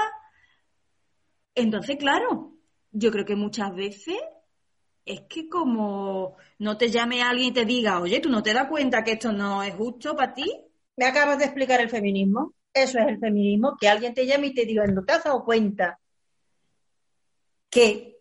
Entonces, 1.55 1.96
claro, 1.96 2.55
yo 2.92 3.11
creo 3.11 3.24
que 3.24 3.37
muchas 3.37 3.74
veces 3.74 4.18
es 5.05 5.20
que 5.29 5.48
como 5.48 6.37
no 6.59 6.76
te 6.76 6.90
llame 6.90 7.22
alguien 7.22 7.50
y 7.50 7.52
te 7.52 7.64
diga, 7.64 8.00
oye, 8.00 8.20
tú 8.20 8.29
no 8.29 8.42
te 8.42 8.52
das 8.52 8.68
cuenta 8.68 9.05
que 9.05 9.12
esto 9.12 9.33
no 9.33 9.62
es 9.62 9.74
justo 9.74 10.16
para 10.16 10.35
ti. 10.35 10.50
Me 10.96 11.07
acabas 11.07 11.38
de 11.38 11.44
explicar 11.44 11.81
el 11.81 11.88
feminismo. 11.88 12.55
Eso 12.74 12.98
es 12.98 13.07
el 13.09 13.18
feminismo, 13.18 13.76
que 13.81 13.88
alguien 13.88 14.12
te 14.12 14.26
llame 14.26 14.48
y 14.48 14.55
te 14.55 14.66
diga, 14.66 14.87
¿no 14.87 15.02
te 15.02 15.14
has 15.14 15.24
dado 15.24 15.44
cuenta 15.44 15.98
que, 17.70 18.18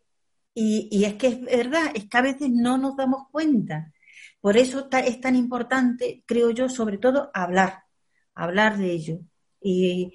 y, 0.54 1.04
es 1.04 1.16
que 1.16 1.28
es 1.28 1.42
verdad, 1.42 1.92
es 1.94 2.08
que 2.08 2.18
a 2.18 2.22
veces 2.22 2.50
no 2.52 2.78
nos 2.78 2.96
damos 2.96 3.28
cuenta. 3.32 3.92
Por 4.40 4.58
eso 4.58 4.88
es 4.92 5.20
tan 5.20 5.36
importante, 5.36 6.24
creo 6.26 6.52
yo, 6.52 6.70
sobre 6.70 6.98
todo 6.98 7.32
hablar, 7.34 7.85
hablar 8.36 8.78
de 8.78 8.92
ello. 8.92 9.20
Y, 9.62 10.14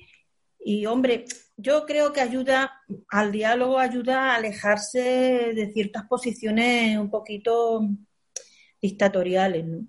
y 0.59 0.87
hombre, 0.87 1.25
yo 1.57 1.85
creo 1.87 2.13
que 2.13 2.21
ayuda 2.21 2.81
al 3.09 3.33
diálogo, 3.33 3.79
ayuda 3.79 4.31
a 4.31 4.37
alejarse 4.37 5.53
de 5.55 5.71
ciertas 5.73 6.07
posiciones 6.07 6.97
un 6.99 7.11
poquito 7.11 7.83
dictatoriales, 8.81 9.67
¿no? 9.67 9.87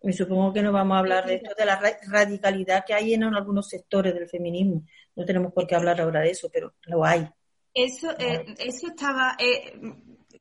Y 0.00 0.12
supongo 0.12 0.52
que 0.52 0.62
no 0.62 0.70
vamos 0.70 0.94
a 0.94 0.98
hablar 1.00 1.26
de 1.26 1.36
esto, 1.36 1.50
de 1.58 1.64
la 1.64 1.80
radicalidad 2.06 2.84
que 2.86 2.94
hay 2.94 3.14
en 3.14 3.24
algunos 3.24 3.68
sectores 3.68 4.14
del 4.14 4.28
feminismo. 4.28 4.84
No 5.16 5.24
tenemos 5.24 5.52
por 5.52 5.66
qué 5.66 5.74
hablar 5.74 6.00
ahora 6.00 6.20
de 6.20 6.30
eso, 6.30 6.48
pero 6.52 6.74
lo 6.82 7.04
hay. 7.04 7.28
Eso, 7.74 8.12
eh, 8.18 8.54
eso 8.58 8.88
estaba. 8.88 9.36
Eh, 9.38 9.72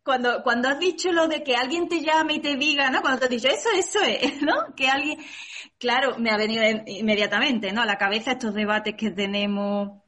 cuando, 0.07 0.41
cuando 0.41 0.69
has 0.69 0.79
dicho 0.79 1.11
lo 1.11 1.27
de 1.27 1.43
que 1.43 1.57
alguien 1.57 1.89
te 1.89 1.99
llame 1.99 2.35
y 2.35 2.39
te 2.39 2.55
diga, 2.55 2.89
¿no? 2.89 3.01
Cuando 3.01 3.19
te 3.19 3.25
has 3.25 3.31
dicho 3.31 3.49
eso, 3.49 3.69
eso 3.75 3.99
es, 4.01 4.41
¿no? 4.41 4.73
Que 4.73 4.87
alguien. 4.87 5.19
Claro, 5.77 6.17
me 6.17 6.31
ha 6.31 6.37
venido 6.37 6.63
inmediatamente, 6.87 7.73
¿no? 7.73 7.81
A 7.81 7.85
la 7.85 7.97
cabeza 7.97 8.31
estos 8.31 8.53
debates 8.53 8.95
que 8.95 9.11
tenemos 9.11 10.01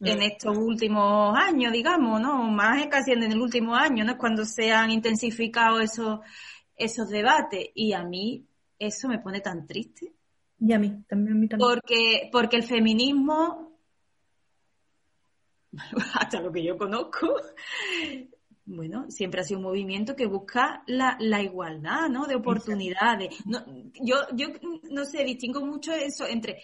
en 0.00 0.18
mm. 0.18 0.22
estos 0.22 0.58
últimos 0.58 1.38
años, 1.38 1.72
digamos, 1.72 2.20
¿no? 2.20 2.42
Más 2.50 2.84
casi 2.88 3.12
en 3.12 3.22
el 3.22 3.40
último 3.40 3.76
año, 3.76 4.04
¿no? 4.04 4.12
Es 4.12 4.18
cuando 4.18 4.44
se 4.44 4.72
han 4.72 4.90
intensificado 4.90 5.80
esos, 5.80 6.18
esos 6.76 7.08
debates. 7.08 7.68
Y 7.72 7.92
a 7.92 8.02
mí 8.02 8.44
eso 8.80 9.08
me 9.08 9.20
pone 9.20 9.40
tan 9.40 9.64
triste. 9.64 10.12
Y 10.58 10.72
a 10.72 10.78
mí, 10.78 11.04
también 11.08 11.36
a 11.36 11.40
mí 11.40 11.48
también. 11.48 11.70
Porque, 11.70 12.28
porque 12.32 12.56
el 12.56 12.64
feminismo, 12.64 13.78
hasta 16.14 16.40
lo 16.40 16.50
que 16.50 16.64
yo 16.64 16.76
conozco, 16.76 17.36
bueno, 18.66 19.06
siempre 19.10 19.40
ha 19.40 19.44
sido 19.44 19.60
un 19.60 19.66
movimiento 19.66 20.16
que 20.16 20.26
busca 20.26 20.82
la, 20.86 21.16
igualdad, 21.40 22.08
¿no? 22.10 22.26
De 22.26 22.34
oportunidades. 22.34 23.34
No, 23.46 23.64
yo, 24.02 24.16
yo 24.34 24.48
no 24.90 25.04
sé, 25.04 25.22
distingo 25.22 25.64
mucho 25.64 25.92
eso 25.92 26.26
entre, 26.26 26.62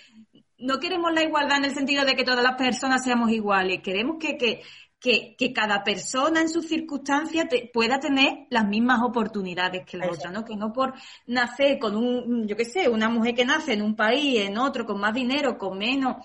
no 0.59 0.81
queremos 0.81 1.13
la 1.13 1.23
igualdad 1.23 1.59
en 1.59 1.67
el 1.67 1.75
sentido 1.75 2.05
de 2.05 2.17
que 2.17 2.25
todas 2.25 2.43
las 2.43 2.57
personas 2.57 3.05
seamos 3.05 3.31
iguales, 3.31 3.83
queremos 3.83 4.17
que, 4.19 4.37
que, 4.37 4.63
que, 4.99 5.37
que 5.37 5.53
cada 5.53 5.85
persona 5.85 6.41
en 6.41 6.49
sus 6.49 6.67
circunstancias 6.67 7.47
pueda 7.73 8.01
tener 8.01 8.47
las 8.51 8.67
mismas 8.67 9.01
oportunidades 9.03 9.87
que 9.87 9.97
la 9.97 10.11
otra, 10.11 10.33
¿no? 10.33 10.45
Que 10.45 10.57
no 10.57 10.73
por 10.73 10.95
nacer 11.27 11.79
con 11.79 11.97
un, 11.97 12.49
yo 12.49 12.57
qué 12.57 12.65
sé, 12.65 12.89
una 12.89 13.09
mujer 13.09 13.35
que 13.35 13.45
nace 13.45 13.75
en 13.75 13.83
un 13.83 13.95
país, 13.95 14.41
en 14.41 14.59
otro, 14.59 14.85
con 14.85 14.99
más 14.99 15.15
dinero, 15.15 15.57
con 15.57 15.79
menos, 15.79 16.17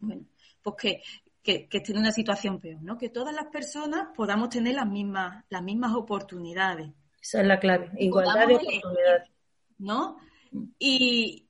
bueno, 0.00 0.24
pues 0.60 0.76
que, 0.76 1.02
que, 1.48 1.66
que 1.66 1.78
esté 1.78 1.92
en 1.92 1.98
una 2.00 2.12
situación 2.12 2.60
peor, 2.60 2.82
¿no? 2.82 2.98
Que 2.98 3.08
todas 3.08 3.34
las 3.34 3.46
personas 3.46 4.08
podamos 4.14 4.50
tener 4.50 4.74
las 4.74 4.86
mismas, 4.86 5.46
las 5.48 5.62
mismas 5.62 5.94
oportunidades. 5.94 6.90
Esa 7.22 7.40
es 7.40 7.46
la 7.46 7.58
clave, 7.58 7.90
igualdad 7.96 8.46
de 8.46 8.56
oportunidades. 8.56 9.30
¿No? 9.78 10.18
Y, 10.78 11.48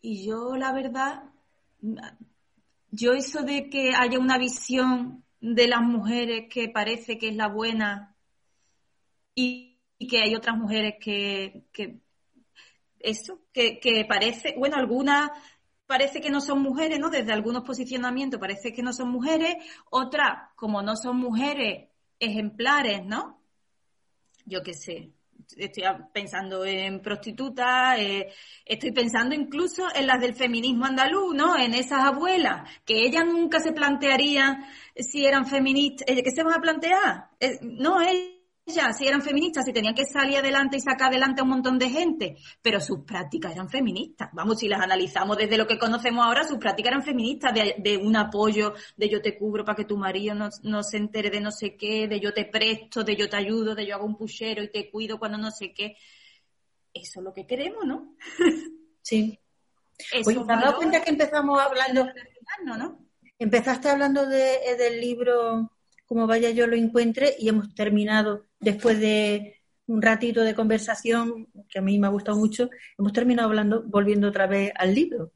y 0.00 0.26
yo, 0.26 0.56
la 0.56 0.72
verdad, 0.72 1.22
yo 2.90 3.12
eso 3.12 3.44
de 3.44 3.70
que 3.70 3.92
haya 3.96 4.18
una 4.18 4.36
visión 4.36 5.24
de 5.40 5.68
las 5.68 5.82
mujeres 5.82 6.46
que 6.52 6.68
parece 6.68 7.18
que 7.18 7.28
es 7.28 7.36
la 7.36 7.46
buena 7.46 8.16
y, 9.36 9.78
que 10.08 10.22
hay 10.22 10.34
otras 10.34 10.56
mujeres 10.56 10.94
que, 11.00 11.66
que 11.72 12.00
eso, 12.98 13.42
que, 13.52 13.78
que, 13.78 14.04
parece, 14.06 14.56
bueno, 14.58 14.76
algunas 14.76 15.30
parece 15.88 16.20
que 16.20 16.28
no 16.30 16.42
son 16.42 16.60
mujeres, 16.60 17.00
¿no? 17.00 17.08
Desde 17.08 17.32
algunos 17.32 17.64
posicionamientos 17.64 18.38
parece 18.38 18.74
que 18.74 18.82
no 18.82 18.92
son 18.92 19.08
mujeres, 19.08 19.56
otras, 19.90 20.50
como 20.54 20.82
no 20.82 20.94
son 20.96 21.16
mujeres 21.16 21.88
ejemplares, 22.20 23.06
¿no? 23.06 23.40
Yo 24.44 24.62
qué 24.62 24.74
sé, 24.74 25.12
estoy 25.56 25.84
pensando 26.12 26.62
en 26.66 27.00
prostitutas, 27.00 27.98
eh, 27.98 28.28
estoy 28.66 28.92
pensando 28.92 29.34
incluso 29.34 29.86
en 29.94 30.06
las 30.06 30.20
del 30.20 30.34
feminismo 30.34 30.84
andaluz, 30.84 31.34
¿no? 31.34 31.56
En 31.56 31.72
esas 31.72 32.04
abuelas, 32.04 32.68
que 32.84 33.06
ellas 33.06 33.24
nunca 33.24 33.58
se 33.58 33.72
plantearían 33.72 34.66
si 34.94 35.24
eran 35.24 35.46
feministas, 35.46 36.06
eh, 36.06 36.22
¿qué 36.22 36.30
se 36.30 36.42
van 36.42 36.54
a 36.54 36.60
plantear? 36.60 37.30
Eh, 37.40 37.58
no, 37.62 38.02
ellas 38.02 38.37
si 38.68 39.06
eran 39.06 39.22
feministas, 39.22 39.64
si 39.64 39.72
tenían 39.72 39.94
que 39.94 40.04
salir 40.04 40.38
adelante 40.38 40.76
y 40.76 40.80
sacar 40.80 41.08
adelante 41.08 41.40
a 41.40 41.44
un 41.44 41.50
montón 41.50 41.78
de 41.78 41.88
gente, 41.88 42.36
pero 42.60 42.80
sus 42.80 43.00
prácticas 43.00 43.52
eran 43.52 43.68
feministas. 43.68 44.28
Vamos, 44.32 44.58
si 44.58 44.68
las 44.68 44.80
analizamos 44.80 45.36
desde 45.36 45.56
lo 45.56 45.66
que 45.66 45.78
conocemos 45.78 46.24
ahora, 46.24 46.44
sus 46.44 46.58
prácticas 46.58 46.92
eran 46.92 47.02
feministas, 47.02 47.52
de, 47.54 47.96
un 47.96 48.16
apoyo, 48.16 48.74
de 48.96 49.08
yo 49.08 49.22
te 49.22 49.38
cubro 49.38 49.64
para 49.64 49.76
que 49.76 49.84
tu 49.84 49.96
marido 49.96 50.34
no, 50.34 50.82
se 50.82 50.96
entere 50.96 51.30
de 51.30 51.40
no 51.40 51.50
sé 51.50 51.76
qué, 51.76 52.08
de 52.08 52.20
yo 52.20 52.32
te 52.32 52.44
presto, 52.44 53.04
de 53.04 53.16
yo 53.16 53.28
te 53.28 53.36
ayudo, 53.36 53.74
de 53.74 53.86
yo 53.86 53.94
hago 53.94 54.06
un 54.06 54.16
puchero 54.16 54.62
y 54.62 54.70
te 54.70 54.90
cuido 54.90 55.18
cuando 55.18 55.38
no 55.38 55.50
sé 55.50 55.72
qué. 55.72 55.96
Eso 56.92 57.20
es 57.20 57.24
lo 57.24 57.32
que 57.32 57.46
queremos, 57.46 57.84
¿no? 57.84 58.14
Sí. 59.00 59.38
Oye, 60.26 60.44
¿te 60.44 60.52
has 60.52 60.60
dado 60.60 60.76
cuenta 60.76 61.02
que 61.02 61.10
empezamos 61.10 61.58
hablando? 61.58 62.06
¿no? 62.66 63.08
Empezaste 63.38 63.88
hablando 63.88 64.26
de, 64.26 64.76
del 64.76 65.00
libro 65.00 65.70
como 66.08 66.26
vaya 66.26 66.50
yo 66.50 66.66
lo 66.66 66.74
encuentre 66.74 67.34
y 67.38 67.48
hemos 67.48 67.74
terminado 67.74 68.46
después 68.58 68.98
de 68.98 69.60
un 69.86 70.02
ratito 70.02 70.42
de 70.42 70.54
conversación 70.54 71.48
que 71.68 71.78
a 71.78 71.82
mí 71.82 71.98
me 71.98 72.06
ha 72.06 72.10
gustado 72.10 72.38
mucho, 72.38 72.70
hemos 72.98 73.12
terminado 73.12 73.48
hablando, 73.48 73.82
volviendo 73.86 74.28
otra 74.28 74.46
vez 74.46 74.72
al 74.74 74.94
libro. 74.94 75.32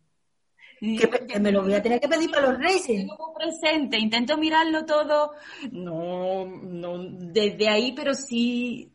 Que, 0.81 1.39
me 1.39 1.53
lo 1.53 1.63
voy 1.63 1.75
a 1.75 1.83
tener 1.83 2.01
que 2.01 2.09
pedir 2.09 2.29
para 2.31 2.51
los 2.51 2.59
reyes. 2.59 3.07
Presente, 3.37 3.99
intento 3.99 4.37
mirarlo 4.37 4.85
todo, 4.85 5.33
no, 5.71 6.45
no 6.45 6.99
desde 6.99 7.69
ahí, 7.69 7.93
pero 7.93 8.15
sí, 8.15 8.93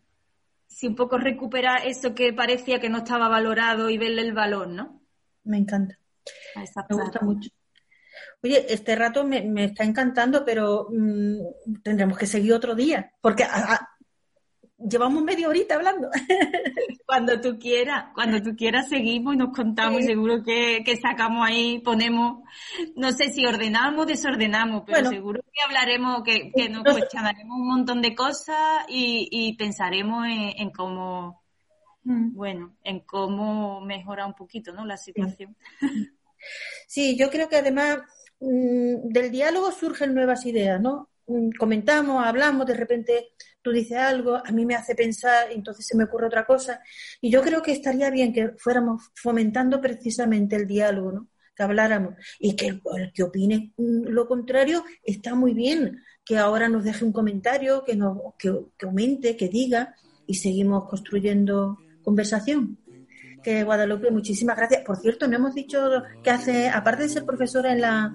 sí 0.68 0.88
un 0.88 0.96
poco 0.96 1.18
recuperar 1.18 1.88
eso 1.88 2.14
que 2.14 2.34
parecía 2.34 2.82
que 2.82 2.90
no 2.90 3.00
estaba 3.00 3.30
valorado 3.30 3.90
y 3.90 3.98
verle 3.98 4.24
el 4.24 4.34
valor, 4.34 4.68
¿no? 4.68 5.02
Me 5.46 5.58
encanta. 5.58 5.98
Me 6.90 6.96
gusta 6.96 7.22
mucho. 7.22 7.50
Oye, 8.44 8.66
este 8.70 8.96
rato 8.96 9.24
me, 9.24 9.66
está 9.66 9.84
encantando, 9.84 10.46
pero 10.46 10.88
mm, 10.92 11.82
tendremos 11.84 12.18
que 12.18 12.28
seguir 12.28 12.54
otro 12.54 12.76
día, 12.76 13.12
porque 13.22 13.46
llevamos 14.78 15.24
media 15.24 15.50
horita 15.50 15.76
hablando. 15.76 16.10
Cuando 17.06 17.40
tú 17.40 17.58
quieras, 17.58 18.08
cuando 18.14 18.42
tú 18.42 18.56
quieras 18.56 18.90
seguimos 18.90 19.34
y 19.34 19.38
nos 19.38 19.56
contamos, 19.56 20.04
seguro 20.04 20.44
que, 20.44 20.84
sacamos 21.02 21.48
ahí, 21.48 21.80
ponemos, 21.80 22.44
no 22.98 23.14
sé 23.14 23.30
si 23.32 23.46
ordenamos, 23.46 24.06
desordenamos, 24.08 24.84
pero 24.86 25.10
seguro 25.10 25.42
que 25.42 25.62
hablaremos, 25.66 26.22
que, 26.24 26.52
nos 26.70 26.84
cuestionaremos 26.84 27.58
un 27.58 27.68
montón 27.68 28.02
de 28.02 28.14
cosas 28.14 28.86
y, 28.90 29.56
pensaremos 29.58 30.26
en, 30.28 30.70
cómo, 30.72 31.42
mm. 32.04 32.36
bueno, 32.36 32.76
en 32.84 33.00
cómo 33.00 33.80
mejorar 33.80 34.28
un 34.28 34.34
poquito, 34.34 34.74
¿no? 34.74 34.86
La 34.86 34.98
situación. 34.98 35.56
Sí, 35.80 35.88
yo 37.18 37.30
creo 37.30 37.50
que 37.50 37.58
además 37.58 38.00
mm, 38.40 39.10
del 39.10 39.32
diálogo 39.32 39.72
surgen 39.72 40.14
nuevas 40.14 40.46
ideas, 40.46 40.82
¿no? 40.82 41.10
Mm, 41.28 41.52
comentamos, 41.58 42.26
hablamos, 42.26 42.66
de 42.66 42.74
repente 42.74 43.30
tú 43.62 43.72
dices 43.72 43.98
algo, 43.98 44.36
a 44.38 44.52
mí 44.52 44.66
me 44.66 44.76
hace 44.76 44.96
pensar, 44.96 45.52
entonces 45.52 45.86
se 45.86 45.98
me 45.98 46.06
ocurre 46.06 46.28
otra 46.28 46.46
cosa. 46.46 46.82
Y 47.22 47.30
yo 47.30 47.42
creo 47.42 47.62
que 47.62 47.74
estaría 47.74 48.10
bien 48.10 48.34
que 48.34 48.52
fuéramos 48.58 49.12
fomentando 49.16 49.82
precisamente 49.82 50.56
el 50.56 50.68
diálogo, 50.68 51.12
¿no? 51.12 51.28
que 51.58 51.64
habláramos. 51.64 52.14
Y 52.40 52.56
que 52.56 52.68
el, 52.68 53.12
que 53.14 53.24
opine 53.24 53.74
lo 53.78 54.28
contrario 54.28 54.86
está 55.04 55.36
muy 55.36 55.54
bien, 55.54 56.04
que 56.24 56.38
ahora 56.38 56.70
nos 56.70 56.84
deje 56.84 57.04
un 57.04 57.12
comentario, 57.12 57.84
que, 57.84 57.96
nos, 57.96 58.18
que 58.38 58.52
aumente, 58.86 59.36
que 59.36 59.50
diga, 59.50 59.96
y 60.28 60.36
seguimos 60.36 60.88
construyendo 60.88 61.80
conversación. 62.04 62.78
Que 63.44 63.64
Guadalupe, 63.64 64.12
muchísimas 64.12 64.58
gracias. 64.58 64.84
Por 64.84 64.98
cierto, 64.98 65.28
no 65.28 65.36
hemos 65.36 65.54
dicho 65.54 66.04
que 66.24 66.30
hace, 66.30 66.70
aparte 66.70 67.04
de 67.04 67.10
ser 67.10 67.26
profesora 67.26 67.72
en 67.72 67.82
la, 67.82 68.14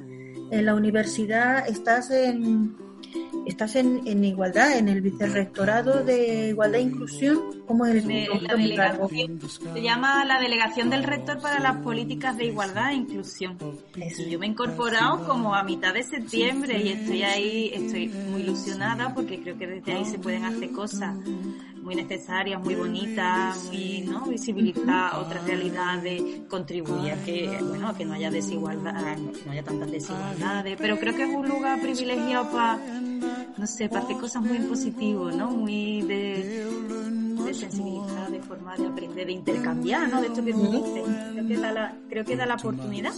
en 0.51 0.67
la 0.67 0.75
universidad, 0.75 1.67
estás 1.69 2.11
en, 2.11 2.77
estás 3.47 3.77
en, 3.77 4.07
en, 4.07 4.25
igualdad, 4.25 4.77
en 4.77 4.89
el 4.89 5.01
vicerrectorado 5.01 6.05
de 6.05 6.49
igualdad 6.51 6.81
e 6.81 6.85
inclusión. 6.85 7.63
¿Cómo 7.67 7.87
es 7.87 8.05
el 8.05 8.29
Se 9.49 9.83
llama 9.83 10.25
la 10.25 10.41
delegación 10.41 10.91
del 10.91 11.05
rector 11.05 11.41
para 11.41 11.59
las 11.61 11.77
políticas 11.79 12.37
de 12.37 12.47
igualdad 12.47 12.91
e 12.91 12.95
inclusión. 12.95 13.59
yo 14.29 14.39
me 14.39 14.47
he 14.47 14.49
incorporado 14.51 15.27
como 15.27 15.55
a 15.55 15.63
mitad 15.63 15.95
de 15.95 16.03
septiembre 16.03 16.81
y 16.83 16.89
estoy 16.91 17.23
ahí, 17.23 17.71
estoy 17.75 18.09
muy 18.09 18.43
ilusionada 18.43 19.15
porque 19.15 19.41
creo 19.41 19.57
que 19.57 19.67
desde 19.67 19.93
ahí 19.93 20.05
se 20.05 20.19
pueden 20.19 20.45
hacer 20.45 20.71
cosas 20.73 21.17
muy 21.83 21.95
necesarias, 21.95 22.63
muy 22.63 22.75
bonitas, 22.75 23.65
muy 23.65 24.05
¿no? 24.09 24.25
visibilizar 24.27 25.17
otras 25.17 25.45
realidades, 25.47 26.23
contribuye 26.49 27.13
a 27.13 27.25
que, 27.25 27.59
bueno, 27.63 27.89
a 27.89 27.97
que 27.97 28.05
no 28.05 28.15
haya 28.15 28.31
desigualdad, 28.31 29.17
no 29.45 29.53
haya 29.53 29.63
tantas 29.63 29.91
desigualdades, 29.91 30.77
pero 30.79 30.99
creo 30.99 31.15
que 31.15 31.25
es 31.25 31.35
un 31.35 31.49
lugar 31.49 31.81
privilegiado 31.81 32.51
para 32.51 32.79
no 33.57 33.67
sé, 33.67 33.89
parte 33.89 34.17
cosas 34.17 34.43
muy 34.43 34.59
positivas, 34.61 35.35
¿no? 35.37 35.51
Muy 35.51 36.03
de, 36.03 36.67
de 37.53 37.59
sensibilizar, 37.59 38.31
de 38.31 38.41
forma 38.41 38.77
de 38.77 38.87
aprender, 38.87 39.27
de 39.27 39.33
intercambiar, 39.33 40.09
¿no? 40.09 40.21
De 40.21 40.29
esto 40.29 40.45
que 40.45 40.53
tú 40.53 40.71
dices. 40.71 41.05
Creo 41.33 41.47
que, 41.47 41.57
da 41.57 41.73
la, 41.73 41.97
creo 42.09 42.25
que 42.25 42.37
da 42.37 42.47
la 42.47 42.55
oportunidad. 42.55 43.13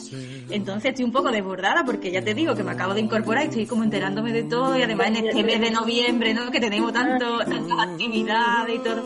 Entonces 0.51 0.90
estoy 0.90 1.05
un 1.05 1.12
poco 1.12 1.31
desbordada 1.31 1.85
porque 1.85 2.11
ya 2.11 2.23
te 2.23 2.35
digo 2.35 2.55
que 2.55 2.64
me 2.64 2.73
acabo 2.73 2.94
de 2.94 3.01
incorporar 3.01 3.44
y 3.44 3.49
estoy 3.49 3.66
como 3.66 3.85
enterándome 3.85 4.33
de 4.33 4.44
todo 4.44 4.77
y 4.77 4.83
además 4.83 5.09
en 5.09 5.16
este 5.16 5.42
mes 5.42 5.61
de 5.61 5.70
noviembre, 5.70 6.35
¿no? 6.35 6.51
Que 6.51 6.61
tenemos 6.61 6.92
tanto, 6.92 7.38
tantas 7.38 7.79
actividades 7.79 8.77
y 8.77 8.79
todo 8.79 9.03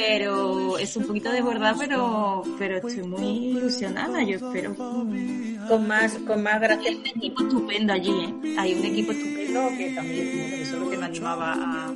pero 0.00 0.78
es 0.78 0.96
un 0.96 1.06
poquito 1.06 1.30
desbordada, 1.30 1.74
pero, 1.78 2.42
pero 2.58 2.76
estoy 2.76 3.06
muy 3.06 3.48
ilusionada, 3.48 4.22
yo 4.22 4.36
espero. 4.36 4.74
Con 4.74 5.86
más, 5.86 6.14
con 6.26 6.42
más 6.42 6.58
gracias. 6.58 6.86
Hay 6.86 6.96
un 6.96 7.06
equipo 7.06 7.42
estupendo 7.42 7.92
allí, 7.92 8.10
¿eh? 8.10 8.54
Hay 8.58 8.74
un 8.74 8.84
equipo 8.86 9.12
estupendo 9.12 9.68
que 9.76 9.90
también, 9.90 10.30
bueno, 10.38 10.56
eso 10.56 10.74
es 10.76 10.80
lo 10.82 10.90
que 10.90 10.96
me 10.96 11.04
animaba 11.04 11.52
a... 11.52 11.94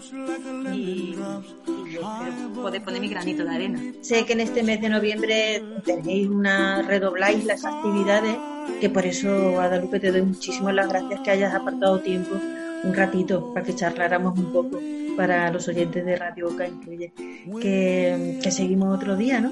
Y, 0.75 0.77
y 0.77 1.93
yo 1.93 2.01
espero 2.01 2.53
poder 2.55 2.85
poner 2.85 3.01
mi 3.01 3.09
granito 3.09 3.43
de 3.43 3.51
arena. 3.51 3.83
Sé 4.03 4.27
que 4.27 4.35
en 4.35 4.41
este 4.41 4.63
mes 4.63 4.83
de 4.83 4.91
noviembre 4.91 5.63
tenéis 5.85 6.29
una, 6.29 6.83
redobláis 6.83 7.45
las 7.47 7.65
actividades, 7.65 8.37
que 8.81 8.91
por 8.91 9.07
eso, 9.07 9.53
Guadalupe, 9.53 9.99
te 9.99 10.13
doy 10.13 10.23
muchísimas 10.23 10.75
las 10.75 10.91
gracias 10.91 11.21
que 11.21 11.31
hayas 11.31 11.55
apartado 11.55 12.01
tiempo 12.01 12.37
un 12.83 12.95
ratito 12.95 13.53
para 13.55 13.65
que 13.65 13.75
charláramos 13.75 14.39
un 14.39 14.53
poco 14.53 14.79
para 15.17 15.51
los 15.51 15.69
oyentes 15.69 16.05
de 16.05 16.17
Radio 16.17 16.49
Oca 16.49 16.67
incluye 16.67 17.13
que, 17.61 18.39
que 18.43 18.51
seguimos 18.51 18.97
otro 18.97 19.17
día, 19.17 19.41
¿no? 19.41 19.51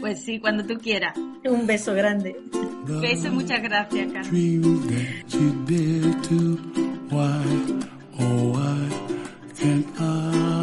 Pues 0.00 0.22
sí, 0.22 0.40
cuando 0.40 0.64
tú 0.64 0.78
quieras. 0.78 1.16
Un 1.44 1.66
beso 1.66 1.92
grande. 1.94 2.36
Beso, 3.00 3.30
muchas 3.30 3.62
gracias, 3.62 4.12
Carmen. 4.12 4.62
Oh, 9.98 10.59